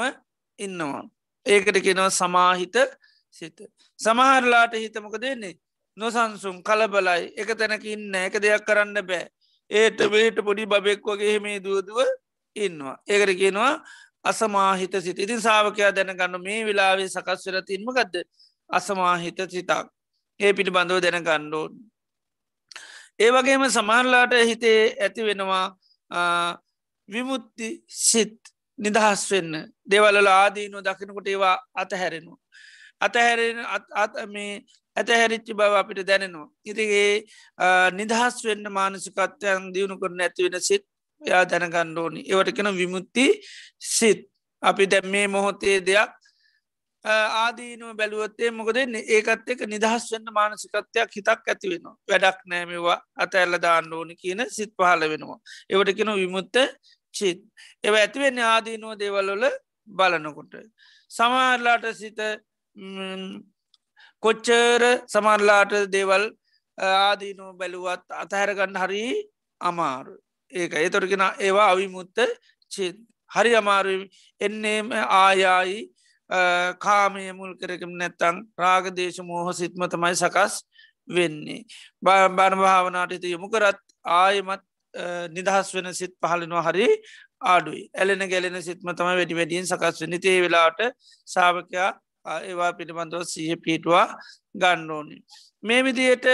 [0.60, 1.04] ඉන්නවා.
[1.46, 2.76] ඒකට කෙනව සමාහිත
[3.32, 3.58] සිත.
[4.00, 5.60] සමහරලාට හිතමක දෙන්නේ
[5.98, 7.34] නොසන්සුම් කලබලයි.
[7.36, 9.30] එක තැනක ඉන්න එක දෙයක් කරන්න බෑ.
[9.70, 12.00] ඒට වේට පොඩි බබෙක් වගේ මේ දුවදුව
[12.56, 12.98] ඉන්නවා.
[13.08, 13.74] ඒකට කියනවා
[14.24, 15.20] අසමාහිත සිත.
[15.20, 18.24] ඉතින් සාාවකයා දැනගන්න මේ වෙලාවේ සකස්වර තින්ම ගදද
[18.70, 19.88] අසමාහිත සිතක්.
[20.40, 21.74] ඒ පිටි බඳව දැනගණ්ඩෝන්
[23.20, 25.66] ඒ වගේම සමහරලාට හිතේ ඇති වෙනවා
[27.10, 28.40] විමුත්ති සිත්
[28.80, 29.54] නිදහස් වෙන්න.
[29.86, 32.40] දෙවල්ල ආදීනු දකිනකොට ඒවා අතහැරෙනවා.
[33.02, 33.60] අතහැරෙන
[33.94, 34.66] අත් මේ
[34.98, 36.50] ඇතහැරිච්චි බව අපිට දැනෙනවා.
[36.70, 37.12] ඉතිගේ
[38.00, 40.86] නිදහස් වෙන්න මානසිකත්වයන් දියුණු කරන ඇතිවෙන සිත්
[41.22, 42.22] යා දැනගන්න ඕනි.
[42.32, 43.26] ඒවට කෙන විමුත්ති
[43.94, 44.22] සිත්.
[44.64, 46.12] අපි දැම් මේ මොහොතේ දෙයක්
[47.06, 51.96] ආදීනුව බැලුවත්තේ මොක දෙන්න ඒකත් එක නිදහස් වන්න මානසිකත්වයක් හිතක් ඇති වෙනවා.
[52.10, 55.40] වැඩක් නෑමවා අතඇල්ල දාන්න ඕනි කියන සිත් පහල වෙනවා.
[55.72, 56.56] ඒවට කෙන විමුත්ත
[57.18, 57.42] චිත්
[57.88, 59.44] එව ඇතිවෙන්න ආදීනුව දේවල්වල
[59.88, 60.54] බලනකොට.
[61.18, 62.20] සමාරලාට සිත
[64.24, 66.26] කොච්චර සමරලාට දේවල්
[66.78, 69.04] ආදීනු බැලුවත් අතහැරගන්න හරි
[69.62, 70.16] අමාරු
[70.52, 72.18] ඒක ඒතොරගෙන ඒවා අවිමුත්ත
[72.72, 72.98] චිත්
[73.32, 73.96] හරි අමාරු
[74.42, 75.80] එන්නේම ආයායි
[76.80, 80.54] කාමය මුල් කරකම නැත්තං රාගදේශ මෝහ සිත්ම තමයි සකස්
[81.08, 81.66] වෙන්නේ.
[82.02, 84.64] බණ භාවනාට යොමු කරත් ආයමත්
[85.30, 86.88] නිදහස් වෙන සිත් පහලනවා හරි
[87.44, 87.90] ආඩුයි.
[87.94, 90.80] ඇලෙන ගැලෙන සිත්ම තම වැඩි වැඩියෙන් සකස් වනි තේ වෙලාට
[91.28, 91.92] සාාවකයා
[92.26, 94.08] ඒවා පිළිබඳව සහ පිටවා
[94.56, 95.18] ගණ්ඩෝනි.
[95.64, 96.28] මේ විදියට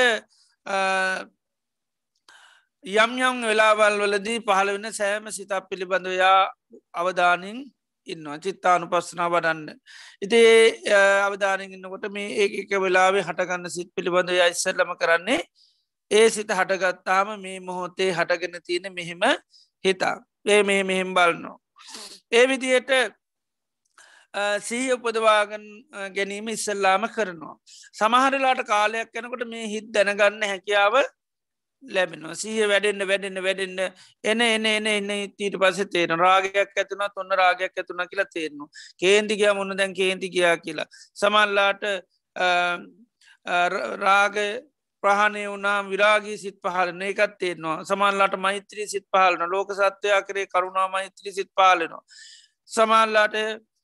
[2.85, 6.39] යම් යම් වෙලාවල් වලදී පහළ වෙන සෑම සිතක් පිළිබඳවයා
[6.93, 7.57] අවධානින්
[8.07, 9.79] ඉන්නවා චිත්තානු පස්සනා වඩන්න.
[10.21, 10.41] ඉති
[11.25, 15.41] අවධානයෙන් ඉන්නකොට මේ ඒක වෙලාවේ හටගන්න සිත් පිළිබඳව ඉස්සල්ලම කරන්නේ
[16.11, 19.23] ඒ සිත හටගත්තාම මේ මොහොතේ හටගෙන තියෙන මෙහෙම
[19.85, 20.15] හිතා
[20.45, 21.57] ඒ මේ මෙහෙම් බලන්නෝ.
[22.31, 22.91] ඒ විදියට
[24.34, 25.63] සීහ උපදවාගන්
[26.15, 27.55] ගැනීම ඉස්සල්ලාම කරනවා.
[27.93, 30.95] සමහරලාට කාලයක් යැනකොට මේ හිත් දැනගන්න හැකියාව
[31.84, 32.36] ලැබෙනවා.
[32.36, 33.80] සීහ වැඩෙන්න්න වැඩෙන්න්න වැඩෙන්න්න
[34.23, 38.69] එන එන එන එන්න ඊට පස තේන රාගයක් ඇතුන ඔන්න රාගයක් ඇතුන කියලා තේරනවා.
[38.99, 40.86] කේන්තිගයා මුන්න දැන් කේන්ති ගයා කියලා.
[41.15, 41.84] සමල්ලාට
[43.99, 44.36] රාග
[45.03, 47.84] ප්‍රහණය වුණම් විරාගී සිත් පහලන එකත් තේරනවා.
[47.84, 52.03] සමල්ලාට මෛත්‍රී සිත් පහලන ලෝක සත්වයා කරේ කරුණා මෛත්‍රී සිත් පාලනවා
[52.69, 53.36] සමල්ලාට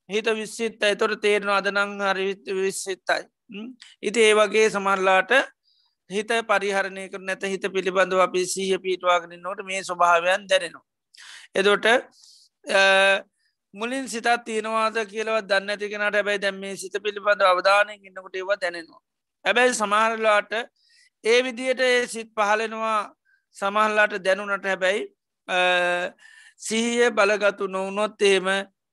[0.09, 2.27] හිත විස්සිත් ඇතොට තේරෙන අදනං හරි
[2.57, 3.23] විස්සිත්තයි.
[4.01, 5.31] ඉති ඒ වගේ සමරලාට
[6.09, 10.85] හිත පරිහරණය කර නැත හිත පිළිබඳව අපි සීහ පිටවාගෙන නොට මේ ස්වභාවයන් දැනෙනවා.
[11.55, 11.85] එදොට
[13.73, 19.01] මුලින් සිතත් තියෙනවාද කියලව දන්න ඇතිකෙනට ඇබැයි දැම් මේ සිත පිළිබඳ අවධානය ඉන්නකොට ඒවා දැනෙනවා.
[19.45, 20.53] ඇබැයි සමහරලාට
[21.23, 22.99] ඒ විදියට ඒ සිත් පහලෙනවා
[23.55, 25.01] සමහල්ලාට දැනුනට හැබැයි
[26.59, 28.47] සිහිය බලගතු නොවනොත් ඒම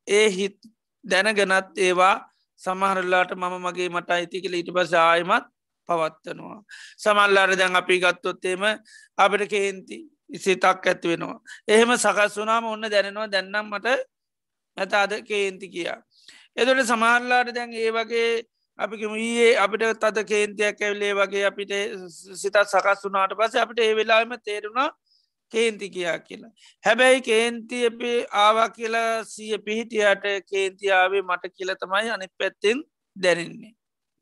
[0.06, 0.58] ඒ හිත්
[1.04, 2.14] දැනගෙනත් ඒවා
[2.60, 5.46] සමහරල්ලාට මම මගේ මට අයිතිකල ඊට පස ආයමත්
[5.88, 6.60] පවත්වනවා.
[6.96, 8.62] සමල්ලාර දැන් අපි ගත්තොත්තේම
[9.18, 9.98] අපට කේන්ති
[10.36, 11.40] සිතක් ඇති වෙනවා.
[11.68, 13.86] එහෙම සකස් වනාම ඔන්න දැනෙනවා දැන්නම් මට
[14.76, 15.98] ඇත අද කේන්ති කියා.
[16.56, 18.42] එදට සමහරලාට දැන් ඒ වගේ
[18.78, 21.72] අපිකම ඒ අපිට තද කේන්තියක් ඇවලේ වගේ අපිට
[22.34, 24.88] සිතත් සකස් වනාට පස අපිට ඒ වෙලාම තේරුණා
[25.52, 26.52] කේන්ති කියා කියලා.
[26.84, 32.82] හැබැයි කේන්ති අපේ ආවා කියලා සිය පිහිටියට කේන්තියාවේ මට කියල තමයි අනි පැත්තෙන්
[33.16, 33.72] දැනෙන්නේ.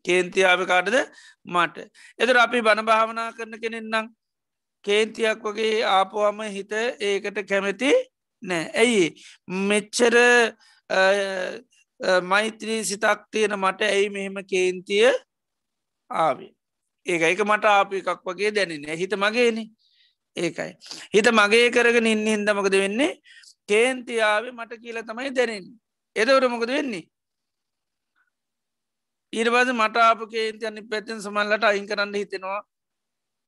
[0.04, 0.96] කේන්තියාව කාටද
[1.46, 1.76] මට.
[2.18, 4.12] එතර අපි බණ භාවනා කරන කෙනෙන්නම්
[4.84, 6.72] කේන්තියක් වගේ ආපුවම හිත
[7.08, 7.90] ඒකට කැමැති
[8.42, 8.64] නෑ.
[8.82, 9.04] ඇයි
[9.70, 10.16] මෙච්චර
[12.30, 15.10] මෛත්‍රී සිතක් තියෙන මට ඇයි මෙහෙම කේන්තිය
[16.10, 16.52] ආවේ.
[17.06, 19.68] ඒක එක මට ආපි එකක් වගේ දැනෙන හිත මගේනේ
[20.36, 20.72] ඒකයි.
[21.14, 23.12] හිත මගේ කරගෙන ඉන්න හින්දමකද වෙන්නේ
[23.68, 25.64] කේන්තියාවේ මට කියල තමයි දැනෙන්.
[26.16, 27.04] එදවට මොකද වෙන්නේ.
[29.32, 32.60] ඊරවාද මට අප කේන්ති අනි පැත්තෙන් සමල්ලට අයින් කරන්න හිතෙනවා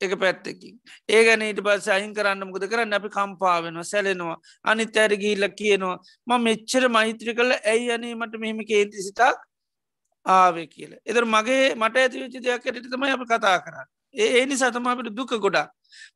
[0.01, 0.75] එක පැත්තකින්.
[1.09, 5.97] ඒ ගැන ඊට පස්ස අයින් කරන්න මුකද කරන්න අපි කම්පාවෙනවා සැලෙනවා අනිත් ඇර ගීල්ල කියනවා
[6.27, 9.39] ම මෙච්චර මෛත්‍රි කල ඇයි අනීමට මෙහෙම කේන්ති සිතක්
[10.25, 10.91] ආවේ කියල.
[11.05, 13.87] එදර මගේ මට ඇතිවිචි දෙයක් ඇට තමයි අප කතා කරන්න.
[14.13, 15.67] ඒ නිසා තම අපට දුක ගොඩා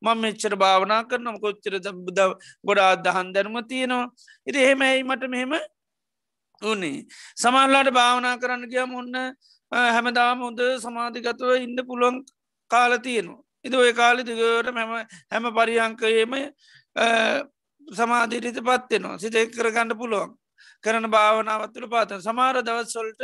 [0.02, 1.74] මං මෙච්චර භාවනා කරනම් කොච්චර
[2.06, 2.20] බුද
[2.64, 4.08] ගොඩා දහන් දැනුම තියෙනවා.
[4.48, 5.54] ඉති එහෙමයි මට මෙහෙම
[6.62, 9.16] උනේ සමල්ලාට භාවනා කරන්න ගියම ඔන්න
[9.72, 12.24] හැමදාම හොඳ සමාධිගතව ඉන්න පුළුවන්
[12.72, 13.42] කාල තියෙනවා.
[13.66, 14.92] ඉති ඔය කාලි දිගට මෙම
[15.32, 16.34] හැම පරියංකයේම
[17.88, 20.32] සමාධීරිත පත්වෙනවා සිත එක් කරගන්න පුළුවන්.
[20.84, 23.22] කරන භාවනාවත්තුළ පාතන සමාර දවත්සොල්ට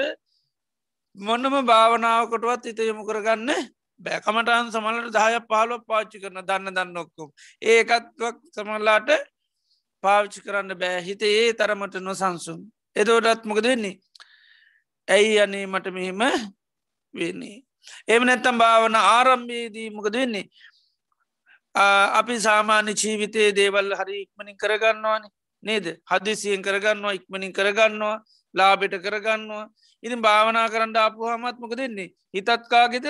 [1.18, 3.50] මොන්නම භාවනාවකොටවත් හිත යොමු කරගන්න
[4.06, 7.30] බෑකමටන් සමලට දාය පාලො පාච්චි කරන දන්න දන්න ඔක්කුම්.
[7.64, 9.10] ඒකත්වක් සමල්ලාට
[10.04, 11.02] පාවිච්චි කරන්න බෑ.
[11.02, 12.60] හිත ඒ තරමට නොසන්සුන්.
[12.96, 13.96] එදෝටත් මොකද වෙන්නේ?
[15.08, 16.22] ඇයි අනේ මට මෙහෙම
[17.14, 17.58] වෙන්නේ?
[18.08, 20.46] එම නැත්තම් භාවන ආරම්භයේදී මොකද වෙන්නේ?
[22.20, 25.24] අපි සාමාන්‍ය ජීවිතයේ දේවල් හරි ඉක්මනින් කරගන්නවාන
[25.64, 25.86] නේද?
[26.12, 28.16] හදිසියෙන් කරගන්නවා ඉක්මනින් කරගන්නවා
[28.56, 29.66] ලාබෙට කරගන්නවා.
[30.04, 33.08] ඉතින් භාවනා කරන්න අපපුහමත් මොක දෙන්නේ හිතත්කාගෙද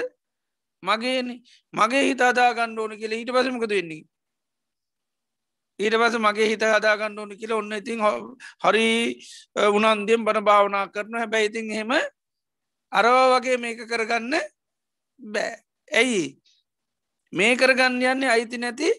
[0.87, 1.27] මගේන
[1.73, 4.03] මගේ හිතාදා ගණ්ඩ ඕන කියල හිට පසමකද වෙන්නේ?
[5.79, 7.99] ඊට පස මගේ හිත හදාගන්න ඕන කියල ඔන්න ඉතින්
[8.63, 8.87] හරි
[9.77, 11.91] උනන්දියම් බන භාවනා කරන හැබැයි ඉතින් හෙම
[12.91, 14.33] අරවා වගේ මේක කරගන්න
[15.19, 15.53] බෑ.
[15.91, 16.37] ඇයි?
[17.33, 18.89] මේ කරගන්න යන්නේ අයිති නැති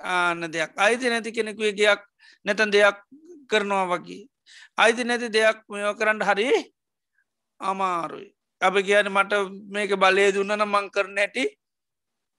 [0.00, 0.76] ආන දෙයක්.
[0.76, 2.02] අයිති නැති කෙනෙකුේ ගයක්
[2.44, 2.98] නැතන් දෙයක්
[3.50, 4.28] කරනවා වගේ.
[4.76, 6.46] අයිති නැති දෙයක් මෙෝ කරන්න හරි
[7.60, 8.28] අමාරුයි.
[8.60, 9.32] අප කියන මට
[9.68, 11.44] මේක බලය දුන්නන මං කරන ඇටි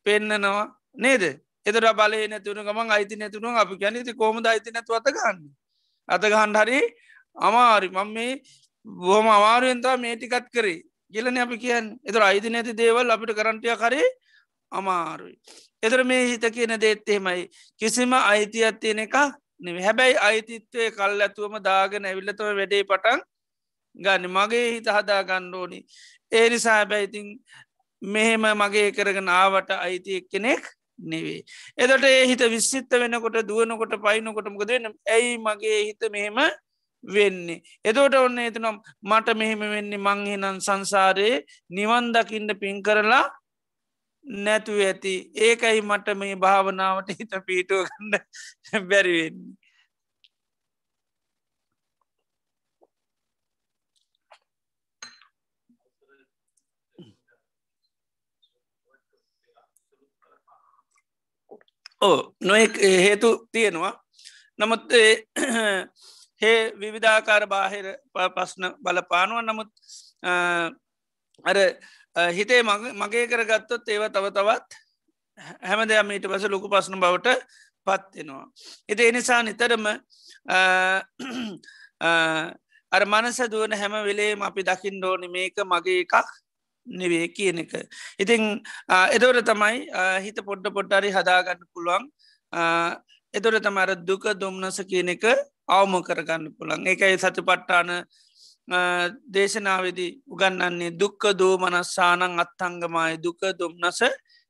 [0.05, 0.65] පෙන්නනවා
[0.95, 1.23] නේද?
[1.65, 5.39] එතර බලය නැතුන ගමන් අයිති නැතුන අපි ගැනති කෝමද අයිති නැතු අතගන්න
[6.09, 6.79] අතගහන්ඩ හරි
[7.37, 8.41] අමාරි මං මේ
[8.85, 10.79] බොහම අමාරුවෙන්තා මේටිකත් කරේ
[11.13, 14.07] ගිලන අපි කියන් එතර අයිති නැති දේවල් අපිට කරන්ටය කරේ
[14.71, 15.35] අමාරුයි.
[15.83, 17.49] එතර මේ හිත කියන දේත්තෙමයි
[17.79, 19.15] කිසිම අයිතියක් තියෙන එක
[19.59, 23.19] නෙ හැබැයි අයිතිත්වය කල් ඇතුවම දාගෙන ඇවිල්ලතම වැඩේ පටන්
[23.95, 25.79] ගන්න මගේ හිත හදා ගණ්ඩෝනි
[26.31, 27.27] ඒ නිසා හැබැයිතින්
[28.01, 30.63] මෙහෙම මගේ කරගෙන ආවට අයිතියක් කෙනෙක්
[30.99, 31.43] නෙවේ.
[31.77, 36.39] එදට ඒ හිත විස්සිත්ත වෙනකොට දුවනකොට පයිනකොට මොකද වෙන ඇයි මගේ හිත මෙහෙම
[37.03, 37.61] වෙන්නේ.
[37.85, 43.25] එදෝට ඔන්න එතනම් මට මෙහෙම වෙන්නේ මංහිනන් සංසාරයේ නිවන් දකින්න පින් කරලා
[44.25, 49.60] නැතු ඇති ඒකයි මට මේ භාවනාවට හිත පීටුව ගන්න බැරිවෙන්නේ.
[62.01, 64.03] ඕ නොෙක් හේතු තියෙනවා.
[64.59, 64.91] නමුත්
[66.41, 67.97] හේ විවිධාකාර බාහිර
[68.35, 69.41] පස්න බලපානුව.
[69.41, 69.69] නමුත්
[71.45, 71.57] අර
[72.37, 74.73] හිතේ මගේ කරගත්තොත් ඒව තව තවත්
[75.61, 77.27] හැම දෙයක් මීට පස ලොකු පස්න බවට
[77.87, 78.51] පත්වෙනවා.
[78.89, 79.85] එති එනිසා නිතරම
[82.95, 86.13] අර මනස දුවන හැම වෙලේම අපි දකිින් ඩෝනි මේක මගේ එකක්.
[86.99, 87.73] නෙවේ කියන එක.
[88.19, 88.41] ඉතිං
[88.89, 89.77] එදවර තමයි
[90.25, 92.03] හිත පොඩ්ඩ පොඩ්ඩරි හදාගන්න පුළුවන්.
[93.33, 95.23] එදොර තමර දුක දුම්නස කියන එක
[95.69, 98.03] අවම කරගන්න පුළන් එකයි සති පට්ටාන
[99.27, 104.01] දේශනාවේදී උගන්නන්නේ දුක්ක දෝමනස්සානං අත්තංගමයි දුක දුම්නස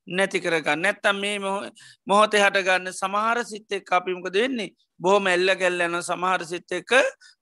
[0.07, 0.81] නැති කරගන්න.
[0.81, 1.39] නැත්තම් මේ
[2.07, 4.73] මොහොතේ හටගන්න සමහර සිත්තෙක් අපිමකද වෙන්නේ?
[4.99, 6.91] බොහොම එල්ල ගැල්ලන සමහර සිත්ත එක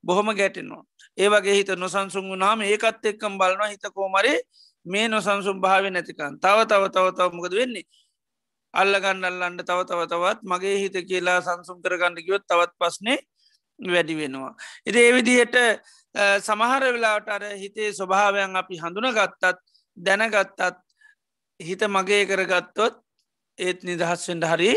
[0.03, 0.83] බොහොම ගැටෙනවා.
[1.17, 4.37] ඒවගේ හිත නොසන්සුන් වුනාම ඒකත් එක්කම් බලනවා හිත කෝමරේ
[4.85, 7.85] මේ නොසන්සුම් භාව නැතිකන් තව තව තව තවමකද වෙන්නේ.
[8.73, 13.17] අල්ලගන්න අල්ලන්ට තව තව තවත් මගේ හිත කියලා සංසුම් කරගන්න කිවත් තවත් පස්නේ
[13.79, 14.53] වැඩි වෙනවා.
[14.85, 15.55] ඉති ඒවිදියට
[16.39, 19.57] සමහර වෙලාට අර හිතේ ස්වභාවයන් අපි හඳුන ගත්තත්
[19.97, 20.61] දැනගත්තත්
[21.59, 22.95] හිත මගේ කරගත්තොත්
[23.57, 24.71] ඒත් නිදහස්වෙන්ට හරි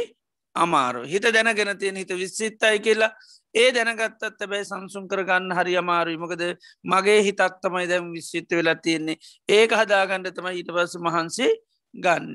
[0.56, 3.12] අමාරු හිත දැනගෙන තියෙන හිත විස්සිත්තයි කියලා
[3.54, 6.18] ඒ දැනගත්තත් බැයි සංසුන් කරගන්න හරි අමාරුයි.
[6.18, 6.42] මොකද
[6.84, 9.16] මගේ හිතක් තමයි දැම් විශ්සිත්ත වෙලා තියෙන්නේ.
[9.48, 11.50] ඒක හදාගණ්ඩ තමයි ඊට පස මහන්සේ
[11.94, 12.28] ගන්න.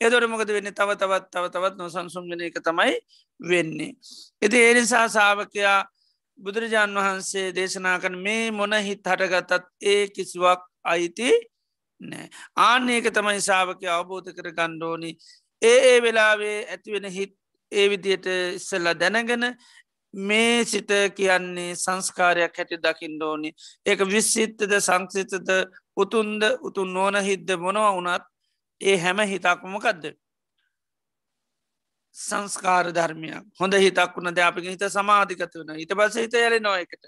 [0.00, 0.72] එදොට මොකද වෙන්න?
[0.72, 2.94] තව තවත් තව තවත් නොසන්සුන්ගෙන එක තමයි
[3.40, 3.92] වෙන්නේ.
[4.42, 5.78] එති ඒනිසා සාාවකයා
[6.38, 11.30] බුදුරජාණන් වහන්සේ දේශනා කන මේ මොන හිත් හටගතත් ඒ කිසිවක් අයිති
[12.00, 12.28] නෑ.
[12.58, 15.10] ආන්නේක තමයි ශාවකය අවබෝධ කර ගණ්ඩෝනි
[15.62, 17.34] ඒ ඒ වෙලාවේ ඇතිවෙන හිත්
[17.72, 19.44] ඒ විදියට ඉස්සල්ලා දැනගෙන
[20.14, 23.52] මේ සිත කියන්නේ සංස්කාරයක් හැටි දකිින්ඩෝනි
[23.86, 25.50] ඒක විශ්සිත්තද සංසිතද
[25.96, 28.24] උතුන්ද උතුන් නෝන හිද්ද මොනවා වනත්
[28.80, 30.04] ඒ හැම හිතක්මකක්ද
[32.16, 33.44] සංස්කාර ධර්මයක්.
[33.60, 37.04] හොඳ හිතක් වුණ ධ්‍යාපක හිත සමාධිකත වන ඊට පස හිත යල නොයකට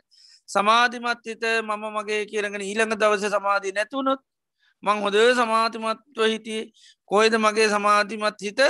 [0.49, 4.23] සමාධිමත් හිත මම මගේ කියරගෙන ඊළඟ දවස සමාධී නැතුවනොත්
[4.83, 6.63] මං හොද සමාධිමත්ව හිටිය.
[7.05, 8.61] කොයිද මගේ සමාධිමත් හිත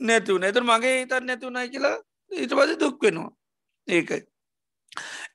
[0.00, 1.96] නැතු නැතුර මගේ හිතත් නැතුනයි කියලා
[2.30, 3.30] ඊට පස දුක් වෙනවා.
[3.88, 4.22] ඒකයි.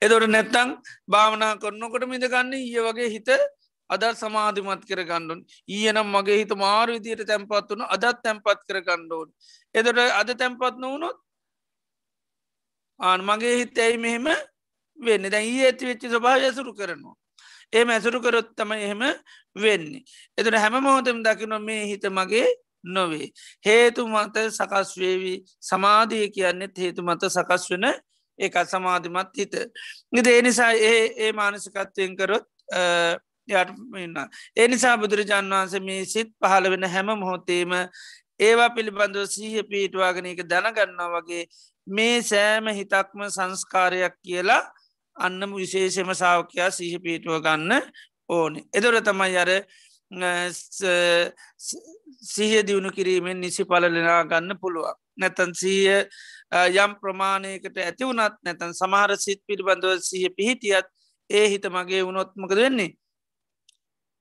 [0.00, 0.70] එදොට නැත්තං
[1.08, 3.28] භාවනා කරන්නකොට මිදගන්න ඒ වගේ හිත
[3.90, 7.84] අදත් සමාධිමත් කර ගණ්ඩුන් ඊයනම් මගේ හිත මාර විදියට තැන්පත් වුණ.
[7.86, 9.28] අදත් තැන්පත් කර ගණ්ඩෝන්
[9.74, 11.18] එදට අද තැන්පත් නොවනොත්
[13.00, 14.28] ආන මගේ හිත ඇයි මෙහෙම
[14.98, 15.30] වෙන්න?
[15.30, 17.16] දැ ඒ ඇති වෙච්චි සභාව ඇසුරු කරනවා.
[17.72, 19.02] ඒ ඇසුරු කරොත් තම එහෙම
[19.56, 20.04] වෙන්නේ.
[20.38, 22.48] එතට හැම මොහොතම දකින මේ හිත මගේ
[22.84, 23.28] නොවේ.
[23.64, 27.86] හේතු මත සකස් වේවී සමාධිය කියන්නෙත් හේතු මත සකස් වෙන
[28.38, 29.54] ඒක සමාධිමත් හිත.
[30.12, 32.46] නිද ඒ නිසා ඒ ඒ මානසිකත්වයෙන් කරොත්
[33.48, 34.16] යටඉන්න.
[34.56, 37.72] ඒ නිසා බුදුරජාන් වහන්සේ මේ සිත් පහළ වෙන හැම මොහොතේම
[38.40, 41.44] ඒවා පිළිබඳව සීහ පීටවාගෙනක දැනගන්නා වගේ
[41.86, 44.62] මේ සෑම හිතක්ම සංස්කාරයක් කියලා
[45.16, 47.82] අන්නම විශේෂම සාවකයා සීහ පීටුව ගන්න
[48.28, 48.52] ඕන.
[48.72, 49.50] එදොර තමයි අර
[52.22, 54.96] සීහ දියුණු කිරීමෙන් නිසි පලලනා ගන්න පුළුවන්.
[55.16, 56.08] නැතන් සීය
[56.76, 60.86] යම් ප්‍රමාණයකට ඇති වුණත් නැතන් සමහර සිත් පිළිබඳව සහ පිහිටියත්
[61.30, 62.92] ඒ හිත මගේ වුණොත්මකද වෙන්නේ?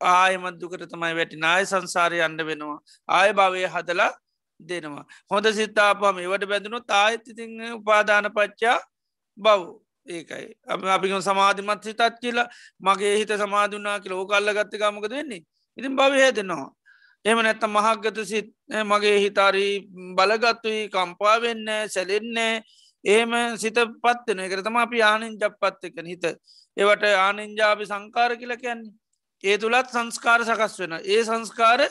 [0.02, 2.80] ආයමත් දුකට තමයි වැටි නාය සංසාරය අන්ඩ වෙනවා.
[3.10, 4.12] ආය භවය හදලා
[4.60, 5.06] දෙනවා.
[5.32, 7.44] හොඳ සිත්තාපම ඒවට බැඳුණු තායිතිති
[7.78, 8.80] උපාදාන පච්චා
[9.38, 9.62] බව්
[10.08, 10.48] ඒකයි.
[10.68, 12.50] අපි සමාධිමත් සිතත් කියලා.
[12.80, 15.44] මගේ හිත සමාධනා කියල ඕකල්ල ගත්තකමකද වෙන්නේ?
[15.78, 16.70] ඉතින් භව හේදෙනවා.
[17.26, 18.50] එම නැත්ත මහක්ගත සිත්
[18.84, 19.74] මගේ හිතාරී
[20.18, 22.64] බලගත්තුයි කම්පා වෙන්න සැලෙන්නේ
[23.04, 26.26] ඒම සිත පත්වන එකරතම අපි ආනෙන් ජප්පත් එක හිත.
[26.78, 28.94] ඒවට ආනෙන්ජාපි සංකාර කියල කියන්නේ.
[29.44, 31.82] ඒ තුළත් සංස්කාර සකස් වෙන ඒ සංස්කාර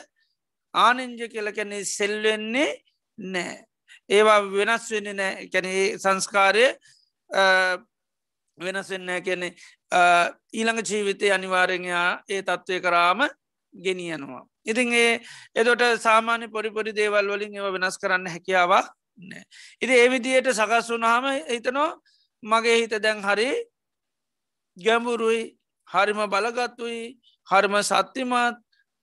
[0.73, 2.69] ආනෙන්ජ කියල කැන්නේ සෙල්වෙන්නේ
[3.17, 3.57] නෑ
[4.09, 5.67] ඒවා වෙනස් වෙන්න නෑ කැන
[5.99, 6.65] සංස්කාරය
[8.57, 9.49] වෙනස් වෙන්න කියැනෙ
[10.53, 13.27] ඊළඟ ජීවිතය අනිවාරෙන්යා ඒ තත්ත්වය කරාම
[13.73, 14.43] ගෙනියනවා.
[14.63, 15.21] ඉතින් ඒ
[15.55, 18.87] එදොට සාමාන්‍ය පොඩිපොඩි දේවල් වලින් ඒව වෙනස් කරන්න හැකියාවක්
[19.19, 19.43] නෑ.
[19.81, 21.89] ඉති ඒවිදියට සකස් වුනාම හිතනෝ
[22.43, 23.49] මගේ හිත දැන් හරි
[24.77, 25.41] ගැඹුරුයි
[25.87, 27.01] හරිම බලගත්තුයි
[27.47, 28.57] හරිම සත්‍යමත්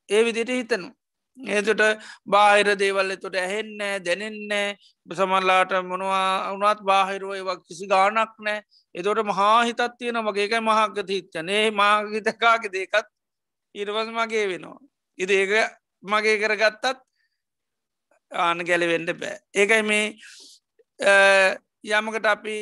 [0.09, 0.89] ඒ විදිට හිතනු.
[1.39, 1.83] ඒතුට
[2.27, 4.77] බාහිර දේවල් එතුට ඇහෙන්නේ දැනෙන්නේ
[5.09, 8.63] සමල්ලාට මොනවා වනත් බාහිරුව ඒවක් කිසි ගානක් නෑ
[8.95, 13.07] එතොට මහා හිතත් තියෙන මගේක මහක්ගත හිතනේ මාගිතකාගේ දේකත්
[13.75, 14.81] ඉරවස් මගේ වෙනවා.
[15.19, 15.53] ඉද ඒක
[16.03, 16.85] මගේ කරගත්තත්
[18.33, 19.39] ආන ගැලවෙන්ඩ බෑ.
[19.55, 20.07] ඒකයි මේ
[21.85, 22.57] යමකට අපි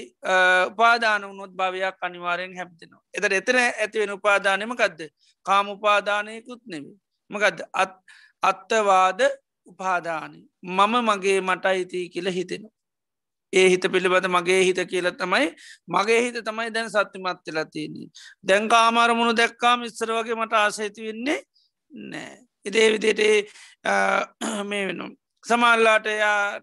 [0.70, 3.02] උපාදාන වුණොත් භාවයක් අනිවාරයෙන් හැපතිනවා.
[3.14, 5.00] එතට එතන ඇතිවෙන උපාදානයමකක්ද
[5.46, 6.96] කාම උපාදානයකුත් නෙවී.
[7.30, 7.94] මකද අත්
[8.42, 9.20] අත්තවාද
[9.66, 12.76] උපාදානය මම මගේ මට අයිතිී කියල හිතෙනවා.
[13.53, 15.47] ඒ හිත පිළිබඳ මගේ හිත කියල තමයි
[15.88, 18.09] මගේ හිත තමයි දැන් සත්‍යමත්වෙලා තියන්නේ.
[18.44, 21.40] දැන් කාමාරමුණු දැක්කාම ඉස්සර වගේ මට ආසහිති වෙන්නේ
[21.92, 22.36] නෑ.
[22.64, 23.20] ඉදේ විදියට
[24.64, 25.16] මේ වෙනම්.
[25.44, 26.61] සමල්ලාට යා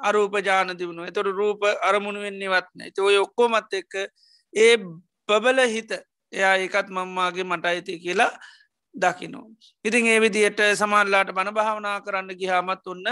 [0.00, 3.94] අරූප ජාන දියුණු එතොට රූප අරමුණු වෙන්නේවත්න ඇති ඔය ඔක්කෝමත් එක්ක
[4.54, 4.76] ඒ
[5.28, 5.92] බබල හිත
[6.32, 8.30] එයා ඒකත් මම්මාගේ මට අයිති කියලා
[8.94, 9.46] දකිනෝ.
[9.84, 13.06] ඉතින් ඒ විදියට සමල්ලාට බණ භාවනා කරන්න ගිහාමත් ඔන්න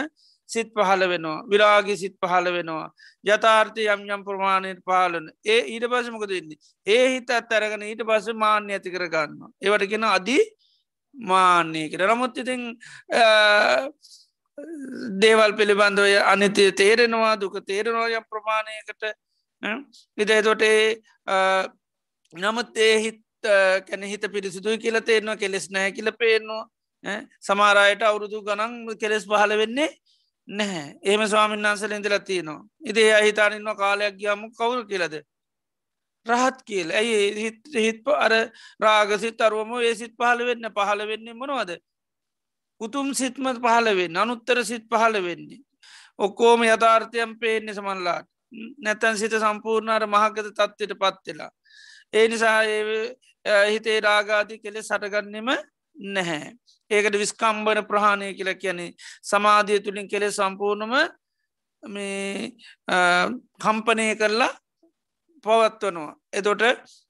[0.49, 2.87] සිත් පහල වෙනවා විරාගි සිත් පහල වෙනවා
[3.27, 6.59] යථාර්ථය යම් යම් ප්‍රමාණයට පාලන ඒ ඊට පසමකද වෙන්නේ?
[6.87, 10.45] ඒ හිත අත්තරගන ඊට පස මාන්‍ය ඇති කර ගන්න ඒවටගෙන අදී
[11.15, 12.65] මාන්‍යය කර නමුත් ඉතින්
[15.19, 19.03] දේවල් පිළිබඳවය අනිතය තේරෙනවා දුක තේරෙනවා යම් ප්‍රමාණයකට.
[20.19, 20.81] ඉදතොටේ
[22.35, 23.23] නමුත් ඒ හිත්
[23.87, 26.65] කැන හිත පිරිසිදුයි කියල තේරනවා කෙලෙස් නෑ කියල පේනවා.
[27.41, 29.91] සමාරයට අවුරුදු ගනන් කෙලෙස් පහල වෙන්නේ
[30.49, 30.95] නැහැ.
[31.03, 32.65] ඒම ස්වාමීන් වන්සල ඉඳලා තියෙනවා.
[32.83, 35.15] ඉදේ අහිතාරන්න කාලයක් ගියමු කවුරු කියලද?
[36.27, 36.91] රහත් කියල.
[36.93, 38.33] ඇයි හිත් හිත් අර
[38.81, 40.73] රාගසිත් අරුවම ඒ සිත් පහල වෙන්න?
[40.73, 41.79] පහල වෙන්නේ මොනවද?
[42.81, 45.63] උතුම් සිත්ම පහල වෙන්න අනුත්තර සිත් පහල වෙන්නේ.
[46.19, 48.27] ඔක්කෝම යථාර්ථයම් පේන්නේ සමල්ලාට
[48.79, 51.51] නැතැන් සිත සම්පූර්ණර මහගත තත්වයට පත්වෙලා
[52.13, 52.61] ඒ නිසා
[53.67, 55.51] හිතේ රාගාදී කෙලෙ සටගන්නෙම
[55.99, 56.53] නැහැ.
[56.91, 60.95] ඒකට විස්කම්බන ප්‍රහණය කියල කියන්නේ සමාධිය තුළින් කෙලෙ සම්පූර්ණම
[61.83, 62.53] මේ
[63.59, 64.53] කම්පනය කරලා
[65.45, 66.17] පවත්වනවා.
[66.33, 66.63] එතොට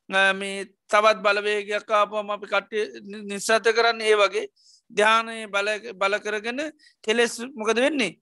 [0.09, 2.79] මේ තවත් බලවේගයක් ආපම අපි කට්ටි
[3.25, 4.47] නිසාත කරන්න ඒ වගේ
[4.91, 5.47] ධ්‍යානය
[5.95, 6.61] බල කරගෙන
[7.05, 8.19] කෙලෙස් මොකද වෙන්නේ.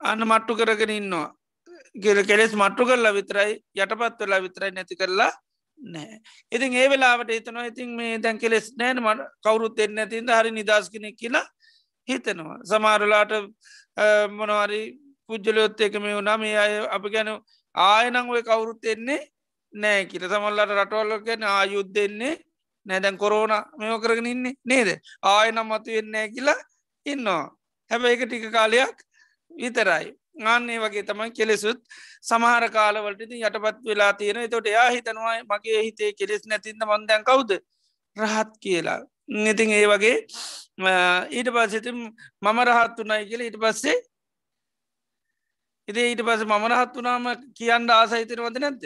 [0.00, 1.28] අන්න මට්ටු කරගෙන ඉන්නවා.
[1.94, 5.32] ගෙල කෙලෙස් මට්ටු කරලා විතරයි යටපත් වෙලා විතරයි නැති කරලා
[5.78, 6.20] නෑ
[6.50, 10.90] ඉතින් ඒ වෙලාට හිතනවා ඉතින් මේ දැන් කෙලෙස් නෑන මට කවුරුත් එන්න ඇතින්ද හරි නිදස්
[10.92, 11.46] කෙනෙක් කියලා
[12.08, 12.58] හිතනවා.
[12.64, 13.32] සමාරලාට
[14.38, 14.80] මොනවරි
[15.26, 17.30] පුද්ජලයොත් එක මේ වුණා මේ අය අප ගැන
[17.74, 19.20] ආයනං ඔය කවුරුත් එන්නේ
[19.72, 20.28] නෑ කියල.
[20.28, 22.34] සමල්ලට රටවල්ල ගැන ආයුද්ධ දෙන්නේ
[22.86, 24.88] නෑදැන් කොරෝන මෙෝ කරගෙන ඉන්නේ නේද?
[25.22, 26.58] ආයනම් මතු වෙන්නෑ කියලා
[27.06, 27.44] ඉන්නවා.
[27.90, 28.96] හැබැ එක ටික කාලයක්
[29.50, 30.12] විතරයි.
[30.36, 31.80] ආන්නේ වගේ තමයි කෙලෙසුත්.
[32.22, 34.50] සමහර කාලවලට යටපත් වෙලා තියෙන.
[34.50, 37.50] තොට එයා හිතනවා මගේ හිතේ කෙලෙස් නැතින්න මන්දැන් කවුද?
[38.16, 39.00] රහත් කියලා.
[39.46, 40.16] ඉතින් ඒ වගේ
[41.32, 43.98] ඊට පස්සති මම රහත් වනයි කියල ඊට පස්සේ
[45.88, 47.24] ඉදේ ඊට පස මම රහත් වනාම
[47.54, 48.84] කියන්න ආසහිතනවද නැත්ත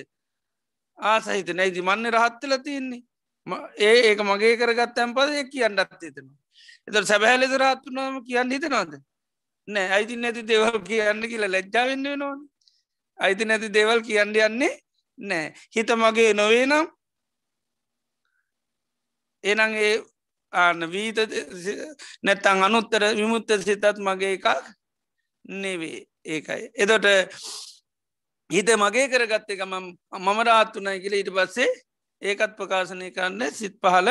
[0.99, 3.03] ආසහිත නැයිති මන්න රහත්තල තියන්නේ.
[3.78, 6.38] ඒ ඒක මගේ කරගත්තැන් පද කියන්නත් හිතෙනවා.
[6.88, 8.92] එත සැබැහලෙස රාත්තුනාම කියන්න හිතනවාද?
[9.69, 12.43] නෑ අයිති නැති දේවල් කියන්න කියලා ලැජ්ජාවෙන්න නොන
[13.19, 14.75] අයිති නැති දේවල් කියන්න යන්නේ
[15.19, 15.55] නෑ.
[15.75, 16.87] හිත මගේ නොවේ නම්
[19.45, 19.95] එනං ඒ
[20.53, 21.19] ආන වීත
[22.23, 24.47] නැත්තං අනුත්තර විමුත්ත සිතත් මගේ එකක්
[25.62, 26.71] නෙවේ ඒකයි.
[26.75, 27.07] එදොට
[28.51, 29.87] හිත මගේ කරගත්ත එක මම
[30.21, 31.71] මම රාත්තුනයි කියල ඊට පස්සේ
[32.23, 34.09] ඒකත් ප්‍රකාශනය කරන්න සිත් පහල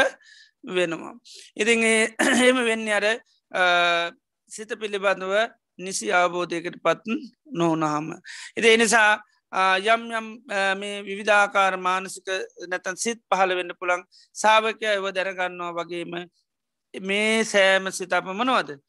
[0.76, 1.16] වෙනවා.
[1.56, 3.06] ඉතින් එහෙම වෙන්න අර
[4.50, 5.34] සිත පිළිබඳව
[5.80, 7.20] නිසි අවබෝධයකට පත්න්
[7.52, 8.08] නොනහම.
[8.58, 9.12] ඉති එනිසා
[9.86, 10.28] යම් යම්
[10.80, 12.28] මේ විවිධාකාර මානසික
[12.68, 14.04] නැතන් සිත් පහළ වෙන්න පුළන්
[14.36, 16.14] සාාවකය එව දැනගන්නවා වගේම
[16.94, 18.80] මේ සෑම සිතප මනවද?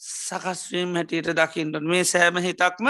[0.00, 2.88] සකස්වීම් හැටියට දකිින්ට මේ සෑම හිතක්ම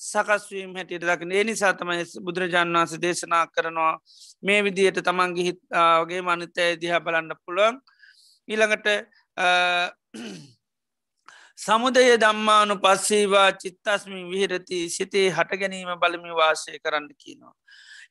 [0.00, 3.94] සකස්වීම් හැටියට දකින ඒ නිසා තමයි බුදුරජාණන් වන්ස දේශනා කරනවා
[4.42, 7.80] මේ විදියට තමන්ගේ හිත්ගේ මනිතය දිහ බලන්න පුළුවන්.
[8.48, 8.86] ඊළඟට
[11.58, 17.54] සමුදය දම්මානු පස්සේවා චිත්තස්මින් විහිරති සිතේ හට ගැනීම බලමි වාසය කරන්න කියනවා.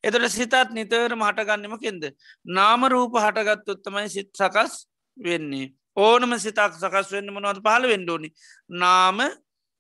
[0.04, 2.04] එතට සිතත් නිතරම හටගන්නමකින්ද.
[2.50, 4.74] නාමරූප හටගත්තුත්තමයි සිත් සකස්
[5.18, 5.74] වෙන්නේ.
[5.98, 8.30] ඕනම සිතක් සකස් වෙන්න මොනවද පහල වෙන්ඩෝනි.
[8.70, 9.24] නාම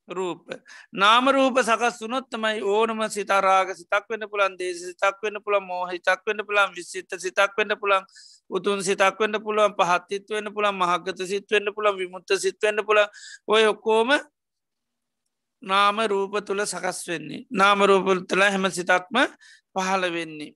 [0.09, 0.47] රූප.
[0.93, 6.47] නාමරූප සකස් වනොත්තමයි ඕනම සිතාරාග සිතක් වන්න පුළන් දේශ සිතක් වන්න පුළ මෝහ හිතක් වන්න
[6.47, 8.07] පුළන් විසිත සිතක් වන්න පුළන්
[8.49, 13.03] උතුන් සිතක් වන්න පුළුවන් පහත්තිත් වන්න පුළන් මහගත සිත් වන්න පුළන් විමුත්ත සිත් වන්න පුළ
[13.47, 14.15] ඔය ඔක්කෝම
[15.63, 19.17] නාම රූප තුළ සකස් වෙන්නේ නාම රූපල් තුළ හැම සිතක්ම
[19.73, 20.53] පහළ වෙන්නේ.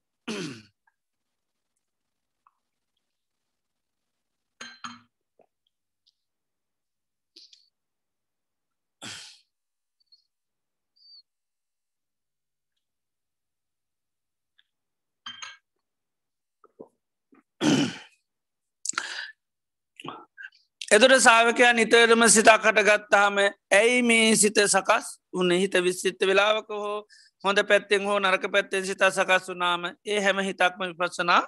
[20.92, 23.38] එතුට සාාවකයා නිතරම සිතා කටගත්තාම
[23.72, 26.98] ඇයි මේ සිත සකස් උන්න හිත විස්සිත්ත වෙලාවක හෝ
[27.44, 31.44] හොඳ පැත්තෙන් හෝ නරක පැත්තෙන් සිතා සකස් වනාම ඒ හැම හිතක්ම විපසනා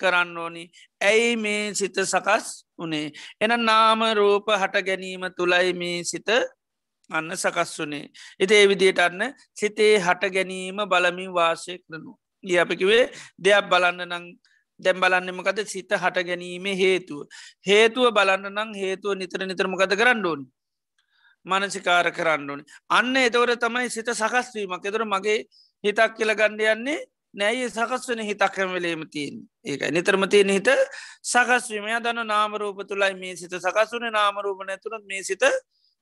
[0.00, 0.64] කරන්න ඕනි.
[1.00, 2.46] ඇයි මේ සිත සකස්
[2.78, 3.10] වනේ?
[3.40, 6.30] එන නාම රූප හට ගැනීම තුළයි මේ සිත
[7.10, 8.10] අන්න සකස් වනේ.
[8.40, 12.14] එති ඒ විදියට අන්න සිතේ හට ගැනීම බලමින් වාසය කරනු.
[12.44, 13.04] ඒ අපිකිවේ
[13.38, 14.34] දෙයක් බලන්න නං
[14.80, 17.26] දැම් බලන්නමකද සිත හට ගැනීම හේතුව.
[17.66, 20.46] හේතුව බලන්න නං හේතුව නිතර නිතරමකද කරන්න ඕනි.
[21.46, 22.64] මනසිකාර කරන්න ඕනි.
[22.90, 25.44] අන්න එතවර තමයි සිත සකස්වීමක් එතර මගේ
[25.84, 27.00] හිතක් කියල ගණ්ඩයන්නේ
[27.34, 30.68] නෑයි සකස් වන හිතක් හැමවෙලේම තියෙන් ඒක නිතරම තියෙන හිත
[31.24, 34.10] සකස්වීමය දන්න නාමරූප තුළයි මේ සිත සකස් වන.
[34.12, 35.42] නාමරූප නැතුනත් මේ සිත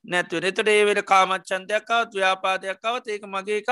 [0.05, 3.70] නැත්ව එතට ඒවට කාමච්චන්තයක්කාවත් ව්‍යාපාදයක්කාවත් ඒක මගේ එකක්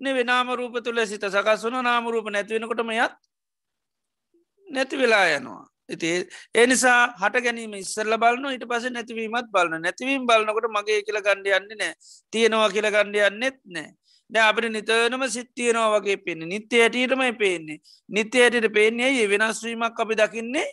[0.00, 3.29] නෙවෙ නාමරූප තුළ සිත සකස් වන නාමරූප නැතිවෙනකොටම යත්
[4.70, 5.62] නැති වෙලා යනවා.
[5.88, 6.10] ඉති
[6.54, 11.56] ඒ නිසා හට ගැනීම ඉස්සල්ල බලන ඉට පස නැතිවීමත් බලන නැතිවීම බලනකොට මගේ කියල ගණ්ඩ
[11.58, 11.94] යන්න නෑ
[12.32, 13.88] තියෙනවා කියල ගණ්ඩ යන්නෙත් නෑ
[14.30, 16.48] දැ අපට නිතනම සිත්තියනවා වගේ පෙන්නේ.
[16.48, 17.78] නිත්‍ය ඇටීටමයි පේන්නේ.
[18.08, 20.68] නිත්‍ය ඇයට පේන්නේ ඒ වෙනස්වීමක් අපි දකින්නේ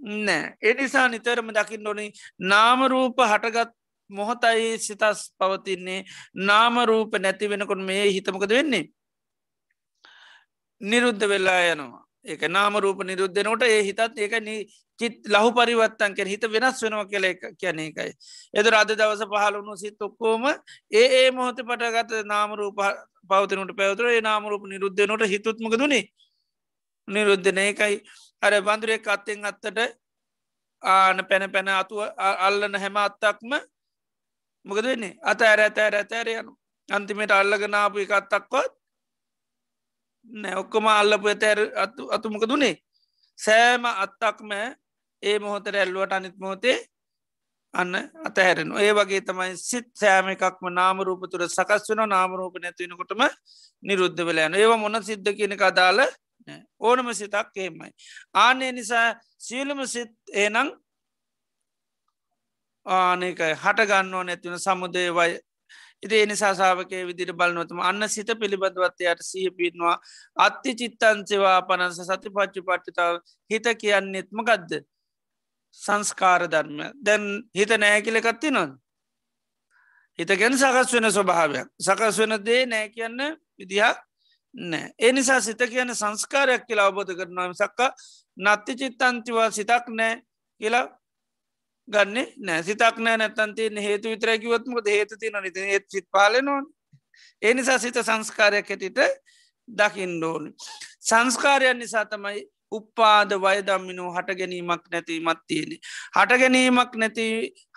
[0.00, 2.06] නෑ එනිසා නිතරම දකින්න ඕනි
[2.52, 3.70] නාමරූප හටගත්
[4.10, 6.04] මොහොතයි සිතස් පවතින්නේ.
[6.46, 8.84] නාමරූප නැති වෙනකොට මේ හිතමකද වෙන්නේ?
[10.80, 12.09] නිරුද්ධ වෙල්ලා යනවා.
[12.24, 14.34] ඒක නාම රූප නිරුද්ධනට ඒ හිතත් ඒක
[15.00, 18.12] චිත් ලහු පරිවත්තන් කෙන හිත වෙනස් වෙනවා කියල කියන එකයි.
[18.54, 20.44] එද රද දවස පහලුණු සිත් ඔක්කෝම
[20.92, 22.76] ඒ ඒ මොහොත පටගත නාමරූප
[23.28, 26.04] පවතනට පැවතර ඒ නාමරූප නිරුද්ධනට හිතුත්මක දුනේ
[27.08, 27.96] නිරුද්ධන ඒකයි
[28.42, 29.78] අර බන්දුරෙක් අත්තෙන් අත්තට
[30.82, 32.00] ආන පැන පැන අතුව
[32.40, 33.52] අල්ලන හැම අත්තක්ම
[34.66, 35.16] මොකද වෙන්නේ?
[35.22, 36.52] අත ඇර ඇතෑර ඇතෑරයනු
[36.88, 38.79] අන්තිමට අල්ලගනාපු එක අත්තක්වත්
[40.26, 41.58] නෑ ඔක්කොම අල්ලපු ඇතැර
[42.10, 42.74] අතුමක දුනේ
[43.38, 44.50] සෑම අත්තක්ම
[45.22, 46.76] ඒ මොහොතර ඇල්ලුවට අනිත් මොහොතේ
[47.74, 47.94] අන්න
[48.24, 53.22] අතහැරෙන ඒ වගේ තමයි සිත් සෑම එකක්ම නාමරූප තුර සකස් වෙන නාමරූප නැතිවෙනකොටම
[53.82, 56.00] නිරුද්ධ වෙලයන ඒව මොන සිද්ධ කියනක අදාල
[56.80, 57.90] ඕනම සිතක් එහෙමයි.
[58.34, 59.08] ආනේ නිසා
[59.38, 60.70] සියලුම සිත් ඒනං
[62.86, 65.38] ආනකයි හටගන්නෝ නැතිවන සමුදේවයි
[66.02, 69.96] ඉති එනිසා සාාවකය විදිට බලනොතම අන්න සිත පිළිබඳවත්තයට සහ පිටනවා
[70.36, 73.14] අත්ති චිත්තන්සේවා පනස සති පච්චු පට්ටිතාව
[73.50, 74.82] හිත කියන්නෙත්ම ගදද
[75.78, 76.78] සංස්කාර ධර්ම.
[76.96, 77.24] දැන්
[77.54, 78.76] හිත නෑකිලකත්ති නොද
[80.18, 81.66] හිත ගැන සකස් වෙන ස්වභාවයක්.
[81.78, 83.20] සකස් වෙන දේ නෑ කියන්න
[83.58, 83.98] විදිහක්
[84.54, 87.90] නෑ ඒ නිසා සිත කියන සංස්කාරයක් කියලා අවබෝධ කරනවාම සක්කා
[88.36, 90.22] නත්ති චිත්තන්තිවා සිතක් නෑ
[90.60, 90.86] කියලා
[91.90, 96.64] ගන්න නෑ සිතක් නෑ නැත්තන්තිය හේතු විතරැකිවත්මක හේතු තින නිති ඒත් සිත් පාලනොන්
[97.42, 98.98] ඒ නිසා සිත සංස්කාරයක් හැටිට
[99.68, 100.50] දකිින් ඕෝනි.
[101.00, 105.76] සංස්කාරයන් නිසා තමයි උපාද වයදම්මිනු හට ගැනීමක් නැතිවීමත් තියෙනෙ.
[106.16, 107.26] හට ගැනීමක් නැති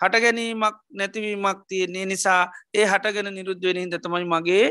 [0.02, 2.42] හට ගැනීමක් නැතිවීමක් තියන්නේ නිසා
[2.74, 4.66] ඒ හටගෙන නිරුද්ධවෙනින් දතමයි මගේ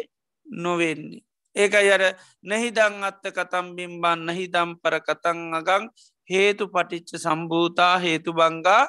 [0.46, 1.22] නොවෙන්නේ.
[1.56, 2.04] ඒකයි අර
[2.44, 5.84] නැහිදං අත්ත කතම් බිම්බන් නහිදම් පර කතං අගං
[6.30, 8.84] හේතු පටිච්ච සම්භූතා හේතු බංගා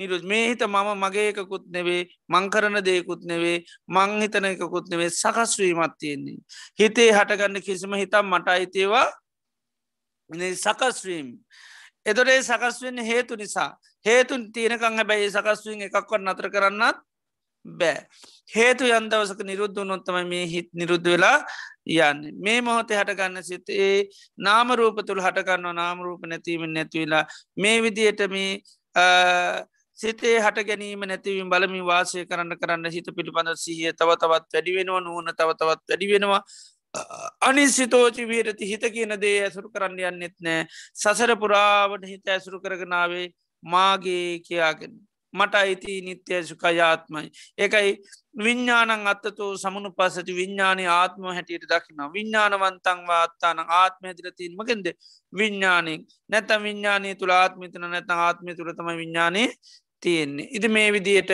[0.00, 3.56] නිරුත් මේ හිත මම මගේ එකකුත් නෙවේ මංකරන දෙයකුත් නෙවේ
[3.88, 6.38] මං හිතන එකකුත් නෙවේ සකස්වීමත් තියෙන්නේ.
[6.78, 9.08] හිතේ හටගන්න කිසිම හිතම් මට අයිතේවා
[10.56, 11.28] සකස්වීම්.
[12.06, 13.70] එදොරේ සකස් වෙන්න හේතු නිසා
[14.06, 16.96] හේතුන් තියනකං හැබැයි සකස්වීම එකක්වත් නතර කරන්නත්
[17.64, 18.06] බෑ.
[18.54, 21.44] හේතු යන්දවසක නිරුද්ධ නොත්තම මේ හිත් නිරුද්ධ වෙලා
[21.86, 27.24] යන්න මේ මොහොතේ හටගන්න සිතේ නාමරූප තුළ හටගන්න නාමරූප නැතිීම නැතිවෙලා
[27.56, 28.62] මේ විදියට මේ
[30.00, 35.32] සිතේ හට ගැනීම නැතිවීම බලමින් වාසය කරන්න කරන්න හිත පිළිබඳ සිහිය තව තවත් වැඩිවෙනවා නුවන
[35.32, 36.42] තව තවත් වැඩි වෙනවා.
[37.40, 40.64] අනිසිතෝචි වීරති හිත කියන දේ ඇසුරු කරන්න යන්නෙත් නෑ.
[40.94, 43.28] සසර පුරාවට හිත ඇසුරු කරගෙනාවේ
[43.62, 44.98] මාගේ කියාගෙන.
[45.34, 47.28] මට අයිති නිත්‍යය සුකයාත්මයි
[47.58, 47.90] ඒකයි
[48.36, 54.86] විඤ්ඥානං අත්තතෝ සමුණු පසති විඤ්ඥානය ආත්ම හැටියට දකින්න විඤ්ඥානවන්තංවා අත්තාන ආත්මය දිලතිීන් මකෙන්ද?
[55.32, 59.44] විඤ්ඥානින් නැත විඤ්ඥානය තුළ ආත්මිතන නැත ආත්මය තුළතම විඤ්ඥානය
[60.02, 60.48] තියෙන්නේ.
[60.50, 61.32] ඉති මේ විදියට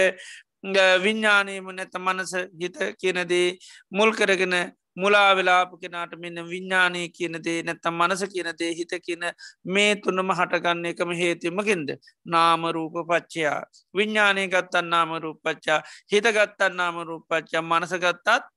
[1.05, 3.59] විඤ්ඥානයම නැත මනස හිත කියනදේ
[3.91, 4.57] මුල් කරගෙන
[4.97, 9.25] මුලා වෙලාප කෙනාට මෙන්න විඤ්ඥානය කියනදේ නැත්තම් මනස කියනදේ හිත කියන
[9.67, 11.91] මේ තුන්නම හටගන්න එකම හේතුමකින්ද
[12.27, 13.61] නාමරූප පච්චයා
[13.95, 15.81] විඤ්ඥානය ගත්තන් නාමරූපච්චා
[16.12, 18.49] හිත ගත්තන් නාමරූපච්චා මනසගත්තත්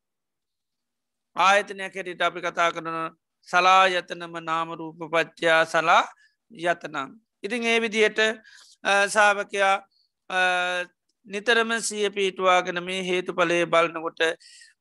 [1.35, 2.97] ආයතනය කෙරට අපි කතා කරන
[3.49, 6.03] සලා යතනම නාමරූප පච්චයා සලා
[6.51, 7.09] යතනම්.
[7.43, 8.19] ඉතින් ඒ විදියට
[9.07, 9.75] සාාවකයා
[11.27, 14.21] නිතරම සිය පීටවාගෙන මේ හේතු පලේ බලනකොට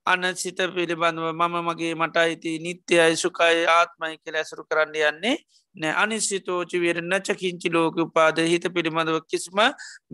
[0.06, 5.36] අන්න සිත පිළිබඳව මම මගේ මට අයිති නිත්‍යයයි සුකයි ආත්මයි කියල ඇසරු කරන්න යන්නේ
[5.76, 5.94] නෑ.
[5.94, 9.60] අනිස්සිතෝචි වරන්න චකින්චි ලෝක උපාද හිත පිළිබඳව කිසිම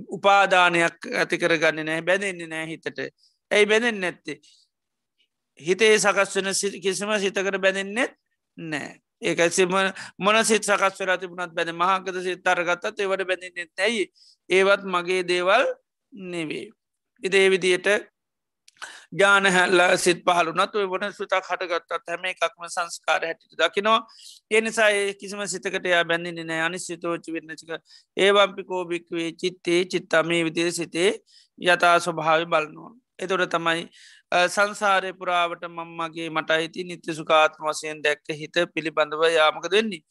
[0.09, 2.99] උපාදානයක් ඇති කරගන්න නෑ බැඳෙන්නේ නෑ හිතට.
[3.51, 4.39] ඇයි බැඳෙන් නැත්තේ?
[5.61, 8.18] හිතේ සකස් වෙන කිසිම සිතකට බැඳෙන්නෙත්
[8.57, 9.04] නෑ.
[9.25, 9.75] ඒකසිම
[10.18, 14.05] මොන සිත් සකස් වෙලා තිබුණත් බැඳ මහකද සිත් අරගත්තත් ඒවට බැඳෙන්නෙත් ඇයි
[14.51, 15.64] ඒවත් මගේ දේවල්
[16.12, 16.66] නෙවේ.
[17.22, 17.89] ඉදේ විදියට
[19.12, 24.01] ජාන හැල්ල සිත් පහලුනත් ඔය වන සුතක් හටගත්තත් හැම එකක්ම සංස්කාර හැටිට දකිනවා
[24.51, 27.70] එනිසා ඒ කිසිම සිතකට යා බැඳන්නේ නෑ අනි සිතෝචි වෙන්නචික
[28.16, 31.11] ඒවම්පිකෝභික්වේ චිත්තේ චිත්තමේ විදිර සිතේ
[31.59, 32.93] යතා ස්වභාව බලනවා.
[33.19, 33.83] එතොට තමයි
[34.49, 40.03] සංසාරය පුරාවට මංමගේ මට අයිති නිත්‍ය සුකාත්ම වසයෙන් දැක්ක හිත පිළිබඳව යාමක දෙන්නේ.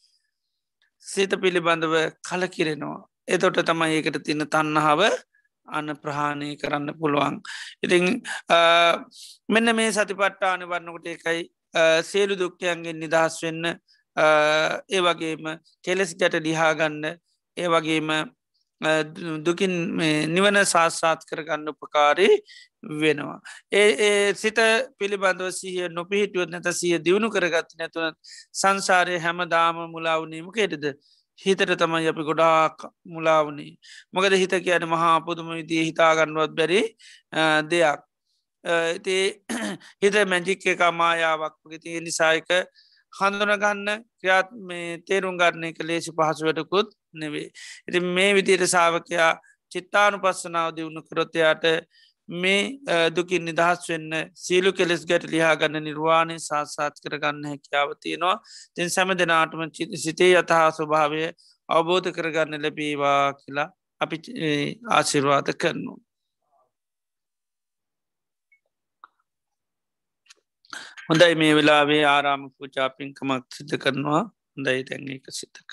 [1.06, 3.00] සිත පිළිබඳව කල කිරෙනවා.
[3.28, 5.02] එතොට තමයි ඒකට තින්න තන්නහාව
[5.68, 7.42] අන්න ප්‍රහාණය කරන්න පුළුවන්.
[7.84, 8.22] ඉතිං
[9.50, 11.42] මෙන්න මේ සතිපට්ටාන වන්නකොට එකයි
[12.04, 13.66] සේලු දුක්කයන්ගෙන් නිදහස් වෙන්න
[14.90, 15.46] ඒ වගේම
[15.82, 17.04] කෙලෙස් ගැට ලිහාගන්න
[17.58, 18.10] ඒ වගේම
[19.40, 19.74] දුකින්
[20.28, 22.36] නිවන සාස්සාත් කරගන්න උපකාරී
[22.94, 23.40] වෙනවා.
[23.72, 24.60] ඒ ඒ සිත
[24.98, 28.14] පිළිබඳව සිහිය නොපිහිටුවත් නැත සිය දියුණු කරගත් නැතුව
[28.54, 30.86] සංසාරය හැම දාම මුලාවනීම කෙටද
[31.40, 33.72] හිතට තමයි අපි ගොඩාක් මුලාවනේ
[34.12, 36.82] මොකද හිත කියන මහා පුදුම විදිී හිතාගන්නුවත් බැරි
[37.66, 38.02] දෙයක්.
[38.64, 39.44] ඉතිේ
[40.04, 42.50] හිත මැජික් එක මායාවක් ති නිසායක
[43.14, 43.90] හඳුනගන්න
[44.20, 47.50] ක්‍රියාත් මේ තේරුම් ගරණය ක ලේසි පහසුවටකුත් නෙවේ.
[47.88, 49.32] ඉති මේ විදියට සාාවකයා
[49.72, 51.66] චිත්තානු පස්සනාව දියුණු කරොතයාට
[52.30, 52.80] මේ
[53.12, 58.36] දුකින් නිදහස් වෙන්න සීලු කෙලෙස් ගැට ලිහා ගන්න නිර්වාණය සාසාත් කරගන්න හැකියාව තියෙනවා
[58.76, 59.64] තින් සැම දෙනාටම
[59.98, 61.24] සිතේ යතහා ස්වභාවය
[61.70, 63.70] අවබෝධ කරගන්න ලැබීවා කියලා
[64.02, 64.18] අපි
[64.90, 65.94] ආශිර්වාද කරනු.
[71.14, 74.22] හොඳයි මේ වෙලාවේ ආරාම පූජා පින්කමක් සිද්ධ කරනවා
[74.54, 75.70] හොඳයි තැන් එක සිතක.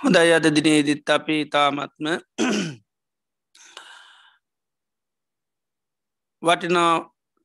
[0.00, 2.06] හොඳයි අද දිනේදිත් අපි තාමත්ම
[6.42, 6.92] වටිනා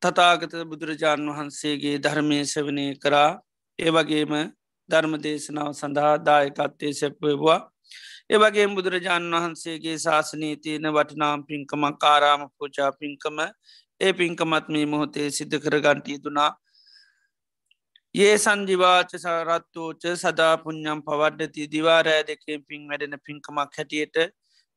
[0.02, 3.30] තතාගත බුදුරජාණන් වහන්සේගේ ධර්මය සවනය කරා.
[3.80, 4.34] ඒ වගේම
[4.89, 7.60] ධර්ම දේශනාව සඳහා දායකත්තේ සැප්වවා
[8.30, 13.39] ඒවගේ බුදුරජාණන් වහන්සේගේ ශාසනී තියෙන වටිනාම් පින්කමක් කාරාම පූජා පින්කම.
[14.02, 16.52] ඒ පින්කමත් මේ මොහොතේ සිද්ධ කරගන්ටී දුනා
[18.16, 24.18] ඒ සංජිවාච සරත්තෝච සදා පුං්ඥම් පවඩ්ඩති දිවාරෑ දෙකෙන් පින් වැඩෙන පින්කමක් හැටියට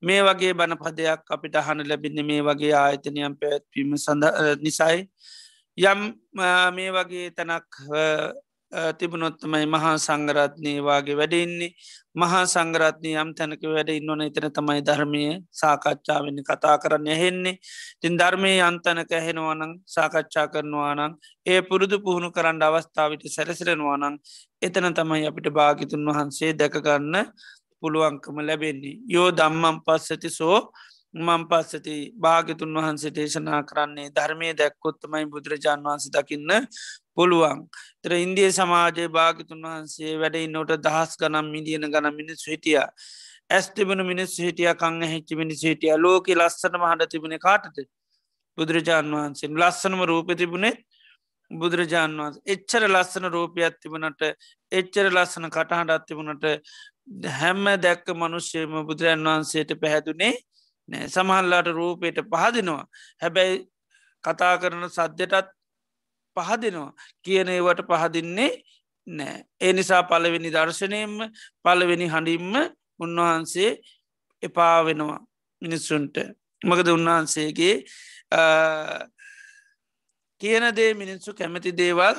[0.03, 4.25] මේ වගේ බණ පදයක් අපිට හන ලැබින්න මේ වගේ ආයතනයම් පැත්වීම සඳ
[4.61, 5.09] නිසයි.
[5.79, 6.01] යම්
[6.73, 7.71] මේ වගේ තැනක්
[8.73, 11.71] තිබුණොත්තමයි මහා සංගරත්නය වගේ වැඩඉන්නේ
[12.15, 15.23] මහා සංගරත්නය යම් තැනක වැඩ ඉන්නවන එතන තමයි ධර්මය
[15.53, 17.61] සාකච්ඡාවෙන්න කතා කරන්න හෙන්නේ
[18.01, 21.15] තින් ධර්මය අන්තනක හෙනවානං සාකච්ඡා කරනවානං
[21.47, 24.19] ඒ පුරුදු පුහුණු කරන්න අවස්ථාවට සැරසිරෙනවානං
[24.63, 27.15] එතන තමයි අපිට භාගිතුන් වහන්සේ දැකගන්න
[27.83, 29.01] පුළුවන්කම ලැබෙන්නේ.
[29.07, 30.59] යෝ දම්මම් පස්සති සෝ
[31.15, 31.97] මං පස්සති.
[32.17, 36.53] භාගතුන් වහන්සේ දේශනා කරන්නේ ධර්මය දැක්කොත්තමයි බුදුරජාන් වහන්සේ දකින්න
[37.15, 37.63] පුළුවන්.
[38.03, 42.83] තර ඉන්දිය සමාජයේ භාගතුන් වහන්සේ වැඩයි නොට දහස් ගනම් මිදියන ගන මිනිස් හිටිය.
[43.51, 45.95] ඇස් තිබන මිනිස් හිටිය කං හෙච්චි මිනිස් හිටිය.
[45.99, 47.87] ලෝක ලස්සනම හඬ තිබුණ කාටද?
[48.59, 49.49] බුදුරජාන් වහන්සේ.
[49.55, 50.75] ලස්සනම රූප තිබුණේ
[51.51, 52.37] බුදුරජාන් වහන්ස.
[52.47, 54.23] එච්චර ලස්සන රූපයක් තිබනට
[54.73, 56.47] එච්චර ලස්සන කටහඬත් තිබුණට
[57.09, 60.35] හැම්ම දැක්ක මනුෂ්‍යයම බුදුරන් වහන්සේට පැහැදුනේ
[60.89, 61.09] නෑ.
[61.09, 62.87] සමහල්ලාට රූපයට පහදිනවා.
[63.23, 63.67] හැබැයි
[64.25, 65.53] කතා කරන සද්‍යටත්
[66.37, 66.93] පහදිනවා.
[67.23, 68.51] කියන ඒවට පහදින්නේ
[69.07, 69.45] නෑ.
[69.61, 71.17] ඒ නිසා පලවෙනි දර්ශනයෙන්ම
[71.65, 72.55] පලවෙනි හඬින්ම
[73.01, 73.71] උන්වහන්සේ
[74.43, 75.21] එපා වෙනවා
[75.63, 76.17] මිනිස්සුන්ට.
[76.63, 77.75] මකද උන්වහන්සේගේ
[80.41, 82.17] කියන දේ මිනිස්සු කැමති දේවල්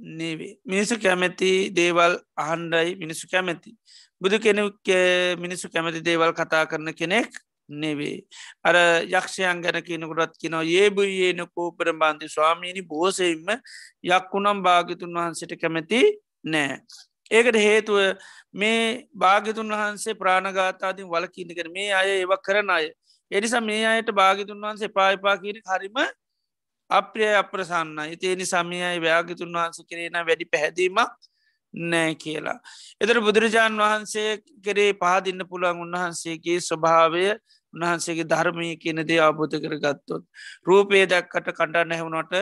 [0.00, 3.76] නේවේ මිනිස්සු කැමැති දේවල් අහන්ඩයි මිනිස්සු කැමැති.
[4.20, 4.62] බුදු කෙනෙ
[5.36, 7.30] මිනිස්සු කැමති දේවල් කතා කරන කෙනෙක්
[7.68, 8.24] නෙවේ.
[8.62, 13.48] අර යක්ෂයන් ගැන කියනකුටත් කිනව ඒබුයේන කෝපර බන්ධි ස්වාමීණි බෝසෙයින්ම
[14.04, 16.00] යක්කුනම් භාගිතුන් වහන්සට කැමැති
[16.44, 16.78] නෑ.
[17.30, 17.98] ඒකට හේතුව
[18.52, 22.86] මේ භාගිතුන් වහන්සේ ප්‍රාණගාතාතින් වලකින්නකර මේ අය ඒව කරන අය.
[23.30, 25.98] එනිසා මේ අයට භාගිතුන් වහන්සේ පායිපා කියන හරිම
[26.90, 31.27] අප්‍රිය අප්‍රසන්න ඉතිේනි සමයයි ව්‍යාගිතුන් වහන්ස කරේන වැඩි පැහැදීමක්
[31.74, 32.58] නෑ කියලා.
[33.00, 34.30] එතර බුදුරජාණන් වහන්සේ
[34.62, 37.24] කරේ පහදින්න පුළුවන් උන්වහන්සේගේ ස්වභාවය
[37.74, 40.22] උන්වහන්සේගේ ධර්මය කියන දේ අබෝධ කර ගත්තොත්.
[40.62, 42.34] රූපේ දැක්කට කණ්ඩා නැහුණට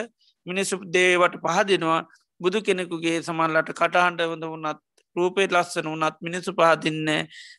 [0.47, 2.01] මිනිස්සු දේවට පහදිනවා
[2.41, 4.81] බුදු කෙනෙකුගේ සමල්ලට කටහන්ඩ හොඳ වන්නත්
[5.17, 7.09] රූපේ ලස්සන වනත් මිනිසු පහදින්න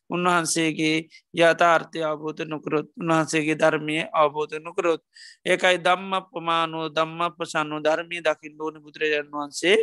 [0.09, 0.97] උන්වහන්සේගේ
[1.35, 5.01] යථාර්ථය අවබෝධ නොකරොත් උන්වහන්සේගේ ධර්මය අවබෝධ නොකරොත්
[5.45, 9.77] ඒකයි දම්ම පමානුව දම්ම පසන්නු ධර්මය දකිින් ඕන බුදුරජාන් වහන්සේ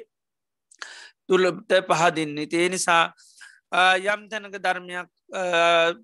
[1.29, 2.49] තුළට පහදින්නේ.
[2.55, 3.05] ඒ නිසා
[4.05, 5.09] යම් තැනක ධර්මයක්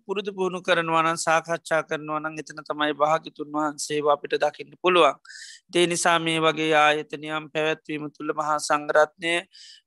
[0.05, 5.15] පුරුදු පුහුණු කරනවනන් සාකච්ඡා කරනවනන් එතන තමයි භාගිතුන් වහන්සේ අපිට දකින්න පුළුවන්.
[5.71, 9.35] දේ නිසා මේ වගේ ආයතනයම් පැවැත්වීම තුළ මහා සංගරත්නය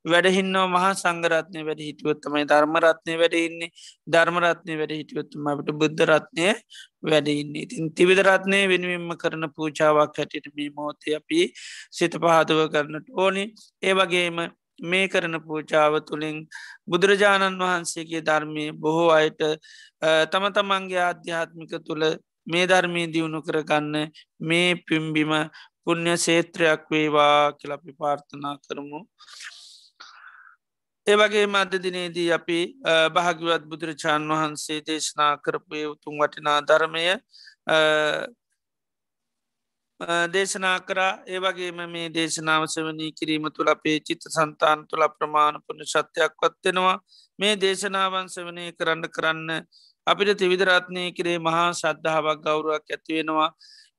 [0.06, 3.72] වැඩහින්නව මහා සංගරත්නය වැඩ හිටියොත්තමයි ධර්මරත්නය වැඩඉන්නේ
[4.08, 6.50] ධර්මරත්නය වැඩ හිටියොත්තුම අපට බුද්ධරත්නය
[7.04, 11.42] වැඩඉන්නේ තින් තිවිදරත්නය වෙනුවෙන්ම කරන පූචාවක් හැටියට මේ මෝතය අපි
[11.92, 13.46] සිත පහදව කරනට ඕනි.
[13.84, 14.46] ඒ වගේම
[14.80, 16.38] මේ කරන පූජාව තුළින්
[16.88, 19.42] බුදුරජාණන් වහන්සේගේ ධර්මය බොහෝ අයට
[20.32, 22.04] තම තමන්ගේ ආධ්‍යාත්මික තුළ
[22.48, 24.12] මේ ධර්මී දියුණු කරගන්න
[24.42, 25.32] මේ පිම්බිම
[25.84, 29.00] පුුණ්‍ය සේත්‍රයක් වේවා කියලපි පාර්ථනා කරමු.
[31.08, 32.60] ඒවගේ මධ්‍ය දිනේදී අපි
[33.16, 37.04] භාගිවත් බුදුරජාණන් වහන්සේ දේශනා කරපය උතුම් වටිනා ධර්මය
[40.30, 41.12] දේශනා කරා.
[41.28, 46.98] ඒවගේම මේ දේශනාවසවනී කිරීම තුළ අපේ චිත්ත සන්තාන් තුළ ප්‍රමාණ පුුණ ශත්‍යයක් වත්වෙනවා
[47.40, 49.50] මේ දේශනාවන්ස වනය කරන්න කරන්න
[50.08, 53.50] අපිට තිවිදරත්නය කරේ මහා ශද්ධාවක් ගෞරුවක් ඇතිවෙනවා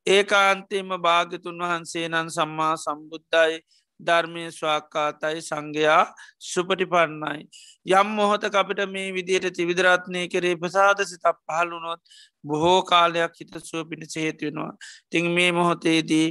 [0.06, 3.58] ඒකාන්තේම භාගතුන් වහන්සේ නන් සම්මා සම්බුද්ධයි
[4.00, 6.04] ධර්මය ස්වාකාතයි සංඝයා
[6.42, 7.48] සුපටිපන්නයි.
[7.86, 12.00] යම් මොහොත අපිට මේ විදියට තිවිදරත්නය කරේ ප්‍රසාද සිතක් පහලුනොත්
[12.44, 14.72] බොහෝ කාලයක් හිත සුව පිණිස හේතුවෙනවා.
[15.10, 16.28] තිං මේ මොහොතේදී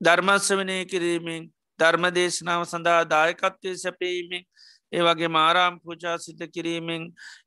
[0.00, 1.42] ධර්මස්වනය කිරීමෙන්
[1.78, 4.44] ධර්මදේශනාව සඳහා දායකත්වය සැපීමෙන්
[4.92, 7.02] ඒ වගේ මාරාම් පූජා සිත කිරීමෙන්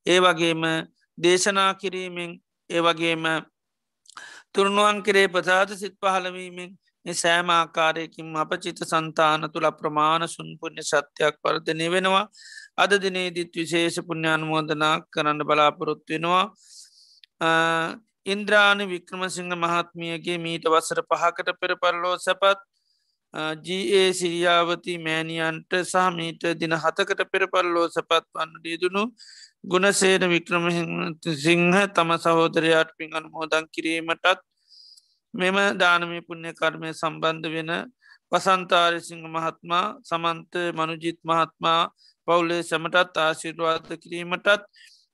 [0.05, 0.63] ඒ වගේම
[1.17, 2.31] දේශනා කිරීමෙන්
[2.69, 3.25] ඒ වගේම
[4.53, 6.71] තුරුණුවන් කරේ ප්‍රසාද සිත් පහලවීමෙන්
[7.05, 12.25] සෑම ආකාරයකින් අපචිත සන්තාන තුළ ප්‍රමාණ සුන්පුුණ්‍ය සත්‍යයක් වර්ධනය වෙනවා.
[12.77, 16.45] අද දිනේදිත් විශේෂ පුුණ්‍යානුමෝදනා කරන්න බලාපොරොත්තු වෙනවා.
[18.25, 22.59] ඉන්ද්‍රාණ වික්‍රමසිංහ මහත්මියගේ මීට වසර පහකට පෙර පරලෝ සැපත්
[23.63, 29.03] ජඒ සිරියාවති මෑණියන්ට සහමීට දින හතකට පෙරපල්ලෝ සැපත් වන්න දීදුුණු
[29.63, 30.65] ගුණසේන වික්‍රම
[31.37, 34.41] සිංහ තම සහෝදරයාට පින් අනුමෝදන් කිරීමටත්
[35.33, 37.71] මෙම දානමී පුුණ්‍ය කර්මය සම්බන්ධ වෙන
[38.31, 41.81] වසන්තාරසිංහ මහත්මා සමන්ත මනුජිත් මහත්මා
[42.27, 44.47] පවුලේ සැමටත් ආශිර්වාද කිරීමටත්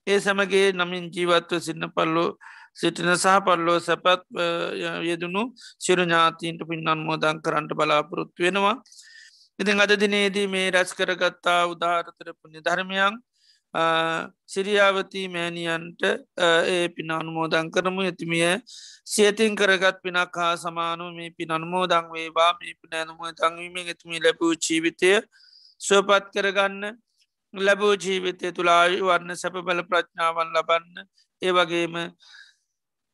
[0.07, 2.29] ඒ සැමගේ නමින් ජීවත්ව සින්න පල්ලෝ
[2.73, 4.23] සිටින සහ පල්ලෝ සැපත්
[5.03, 5.43] යෙදනු
[5.79, 8.75] සිරු ඥාතීන්ට පින් අන්මෝදන් කරන්නට බලාපොරොත්තු වෙනවා.
[9.59, 13.15] ඉතින් අද දිනේදී මේ රැස් කරගත්තා උදාහරතර පුුණි ධර්මයන්
[14.53, 16.01] සිරියාවතී මෑණියන්ට
[16.41, 18.01] ඒ පින අනුමෝදං කරමු.
[18.01, 18.45] ඇතිමිය
[19.13, 22.51] සියතින් කරගත් පිනක් හා සමානු මේ පින අනුමෝදං වේවා.
[22.59, 25.11] මේ පින අනුම දංවීම ඇතුමි ලැබූ ජීවිතය
[25.81, 26.95] සුවපත් කරගන්න
[27.53, 31.07] ලැබූ ජීවිතය තුළායු වන්න සැප බල ප්‍රඥාවන් ලබන්න.
[31.41, 31.95] ඒ වගේම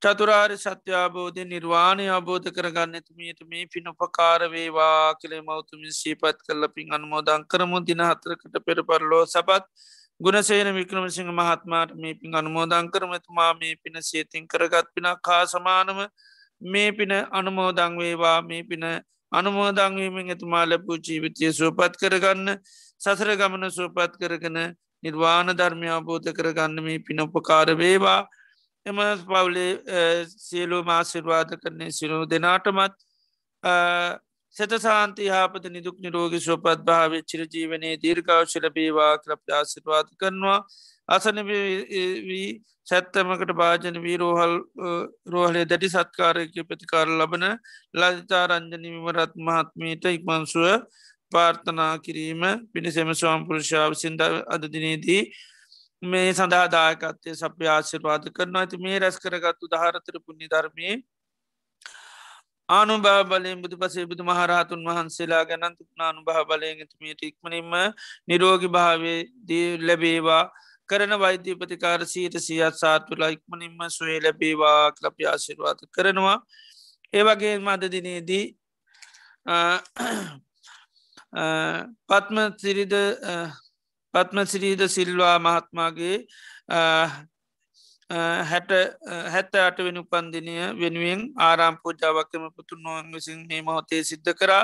[0.01, 7.47] චතුරාර් සත්‍යාබෝධය නිර්වාණය අබෝධ කරගන්න තුමියට මේ පින උපකාරවේවා කළේ මෞතුමින් සීපත් කරල පින් අනුමෝදං
[7.47, 7.82] කරමු.
[7.88, 9.66] දින හතරකට පෙර පරලෝ සපත්
[10.22, 15.99] ගුණසේන වික්‍රමසිංහ මහත්මාට මේ පින් අනුමෝදං කරමතුමා මේ පින සේතින් කරගත් පිනක් හා සමානම
[16.61, 18.41] මේ පින අනුමෝදං වේවා.
[18.43, 18.84] මේ පින
[19.32, 22.49] අනුමෝදංවීමෙන් එතුමා ලැබූ ජීවිතය සුවපත් කරගන්න
[23.01, 24.59] සසර ගමන සුවපත් කරගෙන
[25.03, 28.22] නිර්වාණ ධර්මය අබෝධ කරගන්න මේ පින උපකාර වේවා.
[28.86, 29.72] එම පවුලේ
[30.39, 32.95] සියලු මාසිර්වාද කරන්නේ සිරු දෙනාටමත්
[34.56, 40.60] සත සාන්ති හාපත නිදුක් නිරෝග ශෝපත් භාව චිර ජීවනයේ දීර්ගවශල බේවා කලප ආසිර්වාද කරනවා.
[41.10, 42.47] අසන වී
[42.88, 44.56] සැත්තමකට භාජන වී රෝහල්
[45.28, 47.45] රෝහලේ දැඩි සත්කාරයක ප්‍රතිකාර ලබන
[47.95, 50.68] ලදිතා රංජන විමරත් මහත්මීට ඉක්මන්සුව
[51.32, 52.43] පාර්ථනා කිරීම
[52.74, 55.22] පිණිසෙම ස්වාම්පුරුෂාව සිින්ද අදදිනේදී
[56.04, 58.62] මේ සඳහාදායකත්තය සප්‍ය ආශිර්වාද කරනවා.
[58.62, 60.89] ඇති මේ රැස් කරගත්තු දහරතර පුුණි ධර්මය
[62.72, 67.72] ආනුභා බලයෙන් බුදු පසේ බුදු මහරහතුන් වහන්සේලා ගැනන්ත නානුභා බලයෙන් ඇතුමට ඉක්මනින්ම
[68.28, 70.43] නිරෝගි භාවේ දී ලැබේවා.
[70.89, 76.38] කරන වෛද්‍ය ප්‍රතිකාර සීට සියත් සාත්තුලා ඉක්මනින්ම සුවේ ලැබේවා කලපි ආශිර්වාද කරනවා.
[77.13, 78.45] ඒවගේ මද දිනේදී
[82.09, 82.95] පත්ම සිරිද
[84.13, 86.17] පත්මසිරීද සිල්වා මහත්මාගේ
[88.45, 88.72] හැට
[89.28, 94.64] හැත්ත අට වෙන උපන්දිනය වෙනුවෙන් ආරාම් පූජාවක්කම පුතුන් නොවන් විසින් මේ මොහොතේ සිද්ධ කරා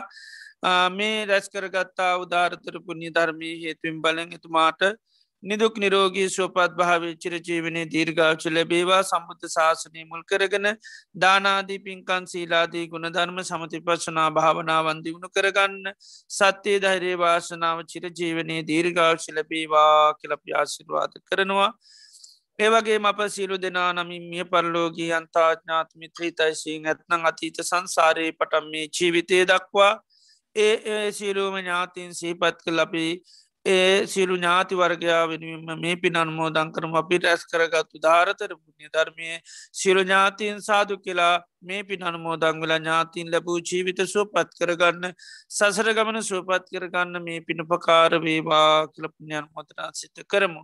[0.91, 4.82] මේ රැස් කරගත්තා උදාරතර පුුණ්‍ය ධර්මී හේතුවෙන් බලෙන් එතුමාට
[5.43, 10.66] නිදුක් නිරෝගී ශෝපත් භාවේ චිරජීවනය දීර්ගාච ලැබේවා සම්බුද්ධ ශාසනය මුල් කරගෙන
[11.16, 15.93] දානාදී පින්කන් සීලාදී ගුණධර්ම සමති පශනා භාවනාවන් දියුණු කරගන්න
[16.32, 21.72] සත්‍යයේ ධෛරේ වාසනාව චිරජීවනයේ දීර්ගාච ලැබේවා කියලපි ආශිර්වාද කරනවා.
[22.60, 29.41] ඒවගේ අප සියලු දෙනා නමින් මිය පරලෝගී අන්තාඥාත මිත්‍රීතයිසින් ඇත්නං අතීත සංසාරයේ පටම් මේ ජීවිතය
[29.45, 29.91] දක්වා
[30.55, 33.12] ඒ ඒ සියලූම ඥාතින් සීපත් කළ අපේ
[33.66, 39.30] ඒ සියලු ඥාති වර්ගයා වෙනුවම මේ පින් අන්මෝදං කරම අපිට ඇස් කරගත්තු ධාරතර පුුණ්‍ය ධර්මය
[39.74, 41.34] සිරු ඥාතින් සාදු කියලා
[41.64, 45.14] මේ පින් අනුමෝදං වෙලා ඥාතින් ලැබූ ජීවිත සුවපත් කරගන්න
[45.51, 50.64] සසර ගමන සුවපත් කරගන්න මේ පිණුපකාර වේවා කලපුුණ්‍යන් මොතනා සිත කරමු.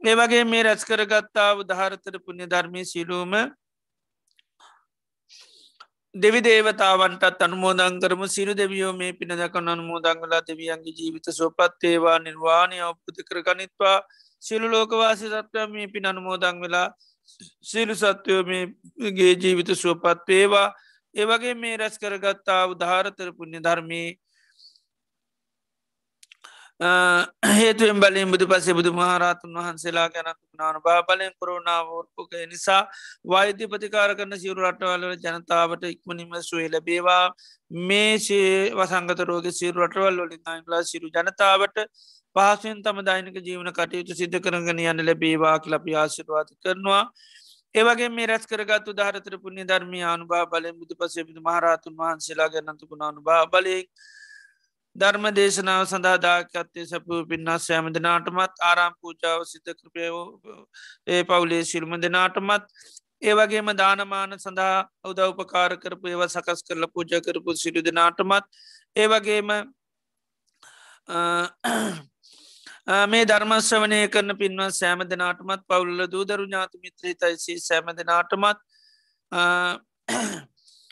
[0.00, 3.32] ඒ වගේ මේ රැස් කරගත්තා උදහාරතර පුුණ්‍ය ධර්මය සිලූම
[6.14, 8.22] දෙවි දේවතාවන්ටත් අනුමෝදං කරම.
[8.28, 13.98] සිරු දෙවියෝ මේ පිනදක අනුමෝදංගලා දෙවියන්ගේ ජීවිත සොපත්තේවා නිර්වාණය ඔප්පති කර ගනිත්වා.
[14.42, 16.88] සිලු ලෝකවාසි සත්වය මේ පින අනුමෝදං වෙලා
[17.62, 20.68] සිලු සත්වයෝ මේගේ ජීවිත සුවපත් වේවා.
[21.14, 24.08] ඒවගේ මේ රැස් කරගත්තා උදාහරතර පුුණ්‍ය ධර්මී
[26.80, 32.86] හේතුවෙන් බලින් බුදු පසේ බුදු මහරතුන් වහන්සේලා ගැනතු නාන බාබලයෙන් කොරුණාවෝර්පුක නිසා
[33.24, 37.32] වෛද්‍ය ප්‍රතිකාර කරන සිවරු රටවල්ල ජනතාවට ඉක්මනිම සුවේ ලැබේවා.
[37.70, 41.82] මේ ශේ වසංගත රෝග සිරු රටවල් වලින් අයිලා සිරු ජනතාවට
[42.36, 47.02] පහසුවෙන් තම දෛනික ජීවන කටයුතු සිද්ධ කරගෙන යන්න ලැබේවා ලපි ආශිර්වාත කරනවා.
[47.74, 53.02] ඒවගේ මේ රැස් කරගත්තු ධාරතර පුුණ්‍ය ධර්මය අනුභා බලෙන් බුදු පසේ බුදු මහරතුන් වහන්සේලා ගැනතුකුණ
[53.02, 53.90] අනුභා බලෙක්
[54.98, 60.08] ධර්ම දේශනාව සඳහාදාකත්තේ සැපූ පින්නස් සෑම දෙනාටමත් ආරාම් පූජාව සිත කෘපය
[61.08, 62.66] ඒ පවුලේ ශිල්ම දෙනාටමත්
[63.22, 68.46] ඒවගේම දානමාන සඳහා උදව්පකාර කරපු ඒව සකස් කරල පූජ කරපු සිරු දෙනාටමත්
[68.96, 69.50] ඒවගේම
[73.06, 78.58] මේ ධර්මශ්‍රවනය කරන පින්ව සෑම දෙනාටමත් පවුල්ල දූදරු ඥාති මිත්‍රී තයිසි සෑම දෙනාටමත්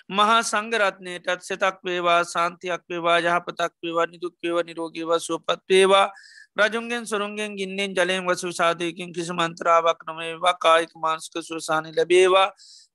[0.09, 6.11] මහා සංගරත්නයටත් සෙතක් වේවා සාන්තියක් වේවා යහපතක් වේවා නිදුක් වේව නිරෝගීව සුවපත් වේවා.
[6.57, 12.49] රජුන්ගෙන් සුරුන්ගෙන් ගින්නෙන් ජලයෙන් වසු සාධයකින් කිසි මන්ත්‍රාවක් නොමේවා කායික මාංස්ක සුවසානි ලැබේවා.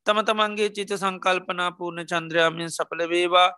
[0.05, 3.49] තම තමන්ගේ චිත සංකල්පනා පූර්ණ චන්ද්‍රයාමෙන් සපල වේවා.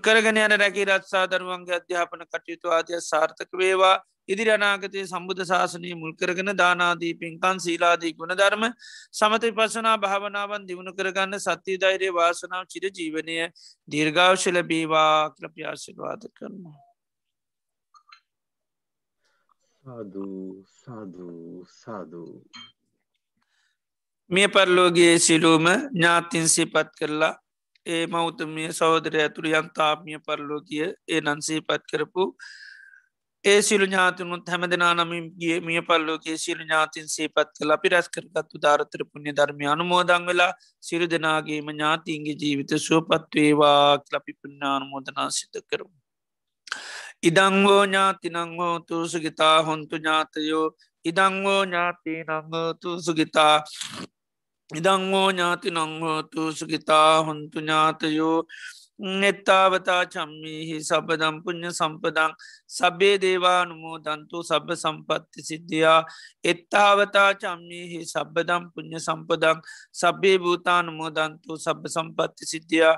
[0.00, 3.96] කරගෙන යන රැකි රත්සා දරුවන්ගේ අධ්‍යාපන කටයුතු ආදය සාර්ථක වේවා
[4.28, 8.64] ඉදිරි අනාගතය සම්බුධ ශාසනය මුල්කරගෙන දානාදී පින්කන් සීලාදී ගුණ ධර්ම
[9.12, 13.36] සමත පසනා භාවනාවන් දියුණු කරගන්න සත්‍යී ධෛරය වාසනාව චිර ජීවනය
[13.88, 16.78] දීර්ගාවශල බීවා කලප්‍යාශිර්වාද කරනවා.
[19.84, 22.32] සාධූ සාධූ සාධූ
[24.30, 27.34] මිය පරලෝගේ සිලූම ඥාතින් සිපත් කරලා
[27.86, 32.24] ඒ මෞතමිය සෞදරය ඇතුරු යන්තාමිය පරලෝකිය ඒ නන්සීපත් කරපු
[33.44, 38.08] ඒ සිලු ඥාතිනුත් හැම දෙනා නමින් ගිය මිය පල්ලෝගේ සිලු ඥාතින් සේපත් කළ අපි රැස්
[38.08, 40.52] කරගත්තු ධාරතර පුුණ්‍ය ධර්මය අනුමෝදං වෙලා
[40.82, 45.86] සිරු දෙනාගේම ඥාතින්ගේ ජීවිත සුවපත්වේවා ලපි පුුණ්ඥානුමෝදනා සිත කරු.
[47.22, 50.66] ඉදංවෝ ඥාති නංහෝතු සුගිතා හොන්තු ඥාතයෝ
[51.04, 53.56] ඉදංවෝ ඥාති නංහෝතු සුගිතා
[54.70, 58.38] ඉදංවෝ ඥාති නංහෝතු සුගිතා හොන්තු ඥාතයෝ
[59.20, 62.32] නෙත්තාවතා චම්මිහි සබදම් පුුණ්්‍ය සම්පදං
[62.68, 66.00] සබේ දේවානුමෝ දන්තු සබ සම්පත්ති සිද්ධියා
[66.44, 69.58] එත්තාවතා චම්මිහි සබදම් පුුණ්්‍ය සම්පදං
[69.92, 72.96] සබේ භූතානුමෝ දන්තු සබ සම්පත්ති සිද්ධියා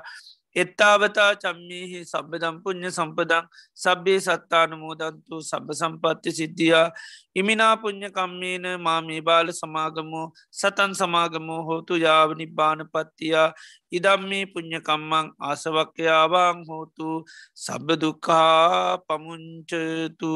[0.55, 6.87] එත්තාවතා චම්මිහි සබ්බදම් පුුණ්්‍ය සම්පදං සබ්බේ සත්තානමෝදන්තු සබ සම්පත්ති සිද්ධියා.
[7.35, 13.49] ඉමිනා පුුණ්්‍ය කම්මේන මාමී බාල සමාගමෝ සතන් සමාගමෝ හෝතු යාව නිබ්බාන පත්තියා.
[13.91, 17.09] ඉදම්මේ පුුණ්්‍යකම්මං ආසවක්්‍යයාවාං හෝතු
[17.55, 20.33] සබ්බදුකා පමුංචතු.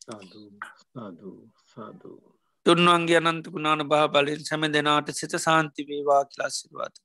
[0.00, 0.50] සාධූ
[0.84, 2.31] සාධූ සාධූ
[2.66, 7.02] තුන්වන්ගේ අනන්ත ගුණාන බහ බලින් සැම දෙනාට සිත සාන්ති වේවා කියලාසිරවාතක.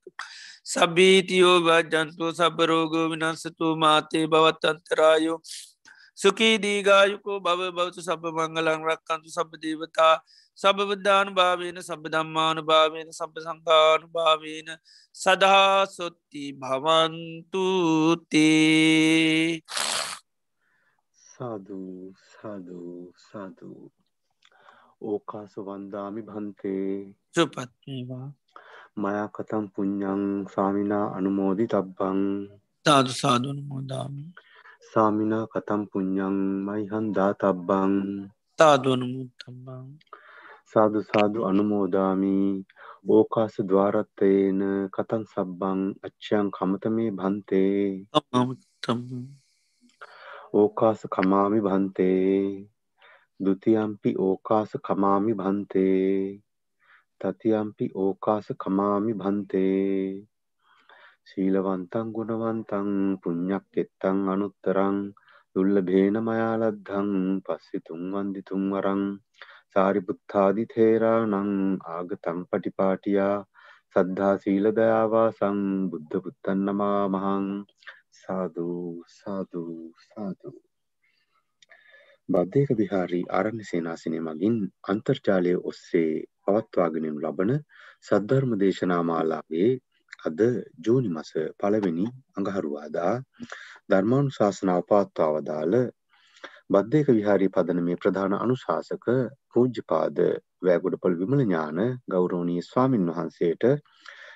[0.66, 5.40] සබීතියෝ ජන්තුව සබරෝගෝ විනස්සතු මාතේ බවත් අන්තරායෝ.
[6.18, 10.16] සුකී දීගායුකෝ බව බෞතු සබ මංගලං රක්කන්තු සබ දේවතා.
[10.60, 14.68] සබබද්ධානු භාවයන සබ දම්මානු භාවයන සබ සංකානු භාවයන
[15.16, 17.62] සදහා සොත්ති භවන්තුතේ
[21.28, 22.02] සාධූ
[22.32, 23.97] සාධූ සාධූ
[25.08, 26.92] ඕකාස වන්දාමි භන්තේ.
[27.36, 28.28] සුපත්වා
[28.98, 30.24] මයා කතම් පුඤ්ඥං
[30.54, 32.22] සාමිනා අනුමෝදි තබ්බං
[32.86, 34.24] තාදු සාධන මෝදාමි
[34.90, 37.94] සාමිනා කතම් පුඤ්ඥං මයිහන්දා තබ්බං
[38.60, 39.86] තාදුවනමුත්තබං
[40.72, 42.38] සාදු සාදු අනුමෝදාමි.
[43.10, 44.62] ඕකාස දවාරත්තයන
[44.96, 47.84] කතන් සබ්බං අච්චයන් කමතමේ භන්තේ.
[50.54, 52.42] ඕකාස කමාමි භන්තේ
[53.40, 56.42] දුතියම්පි ඕකාස කමාමි භන්තේ.
[57.22, 60.26] තතියම්පි ඕකාස කමාමි භන්තේ.
[61.28, 62.90] ශීලවන්තං ගුණවන්තං
[63.22, 64.98] පුඤ්ඥක් එත්තං අනුත්තරං
[65.56, 67.12] දුල්ල භේන මයාලද්ධං
[67.46, 69.04] පස්සිතුන් වන්දිතුන් වරං
[69.74, 71.54] සාරිපුත්තාදි තේරානං
[71.92, 73.36] ආගතං පටිපාටියා
[73.92, 75.60] සද්ධා සීලදයාවාසං
[75.92, 77.46] බුද්ධ පුත්තන්නමා මහං.
[78.20, 80.67] සාධූ සාධූ සාධූ
[82.30, 84.56] බද්ධයක විහාරී ආරණ්‍ය සේනාසනය මගින්
[84.86, 86.10] අන්තර්ජාලය ඔස්සේ
[86.44, 87.52] පවත්වාගෙනනු ලබන
[88.02, 89.70] සද්ධර්ම දේශනා මාලාවේ
[90.22, 90.42] අද
[90.80, 93.14] ජූනි මස පළවෙනි අඟහරුවාදා
[93.90, 95.78] ධර්මානු ශාසනාව පවත්වාවදාල
[96.70, 99.08] බද්ධයක විහාරී පදනමේ ප්‍රධාන අනුශාසක
[99.50, 100.20] පූජ්‍යපාද
[100.62, 103.64] වෑගොඩපොල් විමල ඥාන ගෞරවනීය ස්වාමින් වහන්සේට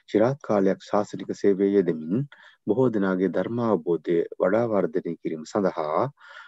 [0.07, 2.23] චිරාත් කාලයක් ශාසනික සේවය යෙදමින්
[2.67, 6.03] බොහෝ දෙනාගේ ධර්මාවබෝධය වඩා වර්ධනය කිරීම සඳහා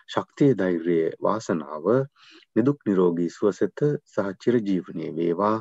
[0.08, 1.86] ශක්තිය ධෛර්යය වාසනාව
[2.56, 5.58] නිදුක් නිරෝගී සුවසෙත සහ චිරජීවනය වේවා.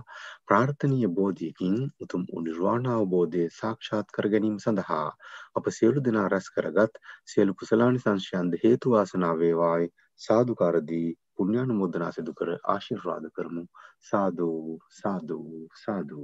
[0.47, 5.09] ප්‍රාර්ථනීය බෝධියකින් උතුම් නිර්වාණ අවබෝධය සාක්ෂාත් කර ගැනීම සඳහා
[5.55, 9.93] අප සියලු දෙනා රැස් කරගත් සියලු කුසලානි සංශයන්ද හේතු වාසනා වේවායි.
[10.21, 13.65] සාදුකාරදී පුණ්‍යානුමෝදනා සිදු කර ආශිර්වාද කරමු.
[14.03, 14.51] සාදු
[14.93, 15.41] සාදු
[15.79, 16.21] සාදු.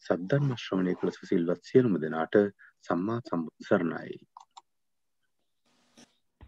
[0.00, 2.36] සද්ධර්ම ශ්‍රවණය කළ සුසිල්වත් සියලුම දෙනාට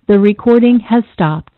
[0.08, 1.52] The recording has stopped.